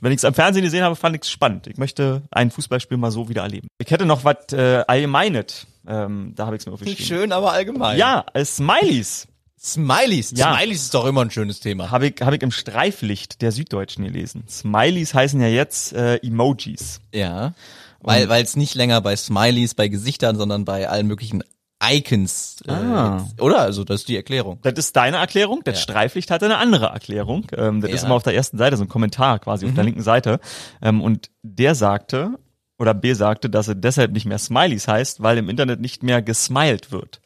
[0.00, 1.66] wenn ich es am Fernsehen gesehen habe, fand ich es spannend.
[1.66, 3.68] Ich möchte ein Fußballspiel mal so wieder erleben.
[3.78, 5.66] Ich hätte noch was äh, Allgemeines.
[5.86, 6.98] Ähm, da habe ich es mir aufgeschrieben.
[6.98, 7.98] Nicht schön, aber allgemein.
[7.98, 9.28] Ja, äh, Smileys.
[9.64, 10.32] Smileys.
[10.36, 10.54] Ja.
[10.54, 11.90] Smileys ist doch immer ein schönes Thema.
[11.90, 14.44] Habe ich, hab ich im Streiflicht der Süddeutschen gelesen.
[14.48, 17.00] Smileys heißen ja jetzt äh, Emojis.
[17.14, 17.54] Ja.
[18.00, 21.42] Weil weil es nicht länger bei Smileys, bei Gesichtern, sondern bei allen möglichen
[21.82, 22.56] Icons.
[22.66, 23.26] Äh, ah.
[23.40, 23.60] Oder?
[23.60, 24.58] Also das ist die Erklärung.
[24.62, 25.62] Das ist deine Erklärung.
[25.64, 25.82] Das ja.
[25.82, 27.46] Streiflicht hat eine andere Erklärung.
[27.56, 27.96] Ähm, das ja.
[27.96, 29.70] ist immer auf der ersten Seite, so ein Kommentar quasi mhm.
[29.70, 29.88] auf der mhm.
[29.88, 30.40] linken Seite.
[30.82, 32.38] Ähm, und der sagte,
[32.78, 36.22] oder B sagte, dass er deshalb nicht mehr Smileys heißt, weil im Internet nicht mehr
[36.22, 37.20] gesmiled wird.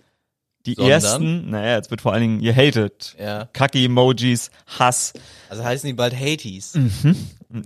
[0.67, 0.93] Die Sondern?
[0.93, 3.17] ersten, naja, jetzt wird vor allen Dingen gehatet.
[3.19, 3.47] Ja.
[3.53, 5.13] Kacke-Emojis, Hass.
[5.49, 6.79] Also heißen die bald Haties.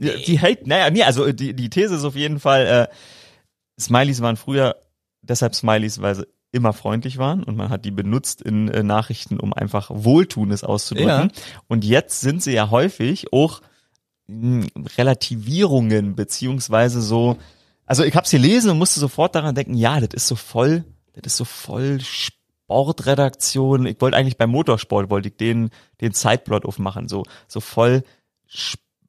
[0.00, 4.20] Ja, Die hate, naja, nee, also die, die These ist auf jeden Fall, äh, Smileys
[4.20, 4.76] waren früher
[5.22, 9.40] deshalb Smileys, weil sie immer freundlich waren und man hat die benutzt in äh, Nachrichten,
[9.40, 11.30] um einfach Wohltuendes auszudrücken.
[11.34, 11.42] Ja.
[11.66, 13.62] Und jetzt sind sie ja häufig auch
[14.26, 14.66] mh,
[14.98, 17.38] Relativierungen beziehungsweise so,
[17.86, 20.84] also ich hab's gelesen und musste sofort daran denken, ja, das ist so voll,
[21.14, 22.00] das ist so voll
[22.72, 23.86] Sportredaktion.
[23.86, 25.70] Ich wollte eigentlich beim Motorsport wollte ich den
[26.00, 28.02] den Zeitplot aufmachen, so so voll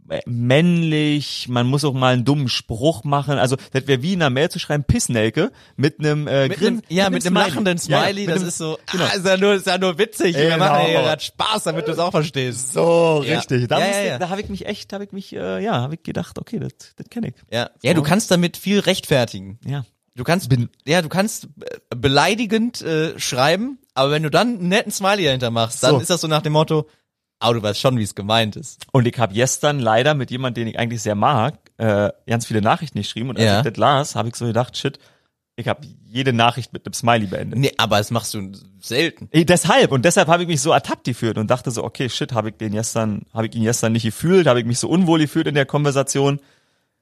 [0.09, 3.37] äh, männlich, man muss auch mal einen dummen Spruch machen.
[3.37, 6.67] Also das wäre wie in einer Mail zu schreiben, Pissnelke mit einem äh, Mit Grin,
[6.67, 7.49] einem, ja, mit einem Smiley.
[7.49, 9.05] lachenden Ja, ja, Smiley, mit das einem- ist so, genau.
[9.05, 10.35] ah, ist ja nur, ist ja nur witzig.
[10.35, 10.57] Wir Genau.
[10.57, 12.73] machen hier gerade Spaß, damit du es auch verstehst.
[12.73, 13.37] So, Ja.
[13.37, 13.67] richtig.
[13.69, 14.19] Da, Ja, musste ja, ja.
[14.19, 16.71] da habe ich mich echt, habe ich mich, äh, ja, habe ich gedacht, okay, das,
[16.97, 17.35] das kenne ich.
[17.49, 17.69] Ja.
[17.81, 19.57] ja, du kannst damit viel rechtfertigen.
[19.65, 19.85] Ja.
[20.15, 20.49] Du kannst,
[20.85, 25.49] ja, du kannst äh, beleidigend äh, schreiben, aber wenn du dann einen netten Smiley dahinter
[25.51, 25.99] machst, dann So.
[25.99, 26.87] ist das so nach dem Motto,
[27.39, 28.85] aber du weißt schon, wie es gemeint ist.
[28.91, 32.61] Und ich habe gestern leider mit jemand, den ich eigentlich sehr mag, äh, ganz viele
[32.61, 33.57] Nachrichten geschrieben und als Ja.
[33.59, 34.99] ich das las, habe ich so gedacht, shit,
[35.55, 37.59] ich habe jede Nachricht mit einem Smiley beendet.
[37.59, 39.29] Nee, aber das machst du selten.
[39.31, 42.33] Eh, deshalb und deshalb habe ich mich so ertappt gefühlt und dachte so, okay, shit,
[42.33, 45.19] habe ich den gestern, habe ich ihn gestern nicht gefühlt, habe ich mich so unwohl
[45.19, 46.39] gefühlt in der Konversation.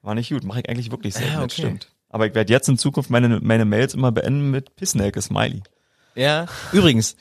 [0.01, 1.61] War nicht gut, mache ich eigentlich wirklich selten, Ja, das okay.
[1.61, 1.87] stimmt.
[2.11, 5.61] Aber ich werde jetzt in Zukunft meine meine Mails immer beenden mit Pissnelke Smiley.
[6.15, 6.45] Ja.
[6.71, 7.15] Übrigens,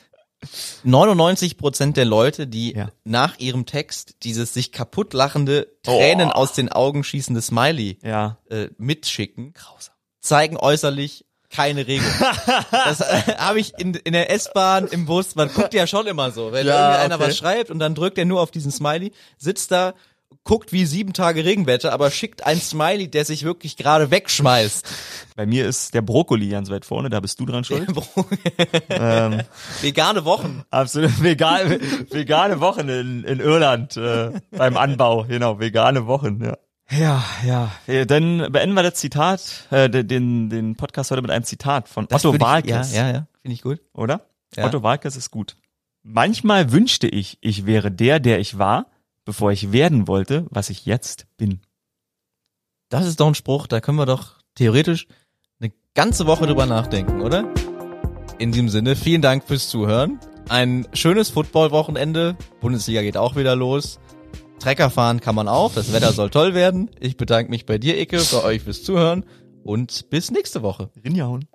[0.83, 2.89] 99 Prozent der Leute, die Ja.
[3.03, 6.33] nach ihrem Text dieses sich kaputt lachende, Tränen Oh.
[6.33, 8.37] aus den Augen schießende Smiley Ja.
[8.49, 9.53] äh, mitschicken,
[10.19, 12.07] zeigen äußerlich keine Regung.
[12.71, 16.31] das äh, habe ich in, in der S-Bahn, im Bus, man guckt ja schon immer
[16.31, 16.51] so.
[16.53, 17.27] Wenn Ja, irgendeiner okay.
[17.27, 19.93] was schreibt und dann drückt er nur auf diesen Smiley, sitzt da,
[20.43, 24.85] guckt wie sieben Tage Regenwetter, aber schickt ein Smiley, der sich wirklich gerade wegschmeißt.
[25.35, 27.87] Bei mir ist der Brokkoli ganz weit vorne, da bist du dran schuld.
[28.89, 29.41] ähm,
[29.81, 30.63] Vegane Wochen.
[30.69, 31.79] absolut vegan,
[32.09, 36.57] vegane Wochen in, in Irland äh, beim Anbau, genau, vegane Wochen, ja.
[36.89, 37.71] Ja, ja.
[37.87, 42.05] Äh, Dann beenden wir das Zitat, äh, den- den, Podcast heute mit einem Zitat von
[42.09, 42.93] Das Otto Walkes.
[42.93, 43.27] Ja, ja, ja.
[43.41, 43.79] Finde ich gut.
[43.93, 44.25] oder?
[44.57, 44.65] Ja.
[44.65, 45.55] Otto Walkes ist gut.
[46.03, 48.87] Manchmal wünschte ich, ich wäre der, der ich war,
[49.25, 51.61] bevor ich werden wollte, was ich jetzt bin.
[52.89, 55.07] Das ist doch ein Spruch, da können wir doch theoretisch
[55.59, 57.51] eine ganze Woche drüber nachdenken, oder?
[58.39, 60.19] In diesem Sinne, vielen Dank fürs Zuhören.
[60.49, 62.35] Ein schönes Football-Wochenende.
[62.59, 63.99] Bundesliga geht auch wieder los.
[64.59, 65.73] Trecker fahren kann man auch.
[65.73, 66.89] Das Wetter soll toll werden.
[66.99, 69.25] Ich bedanke mich bei dir, Icke, bei euch fürs Zuhören
[69.63, 70.89] und bis nächste Woche.
[71.03, 71.47] Rinjauen.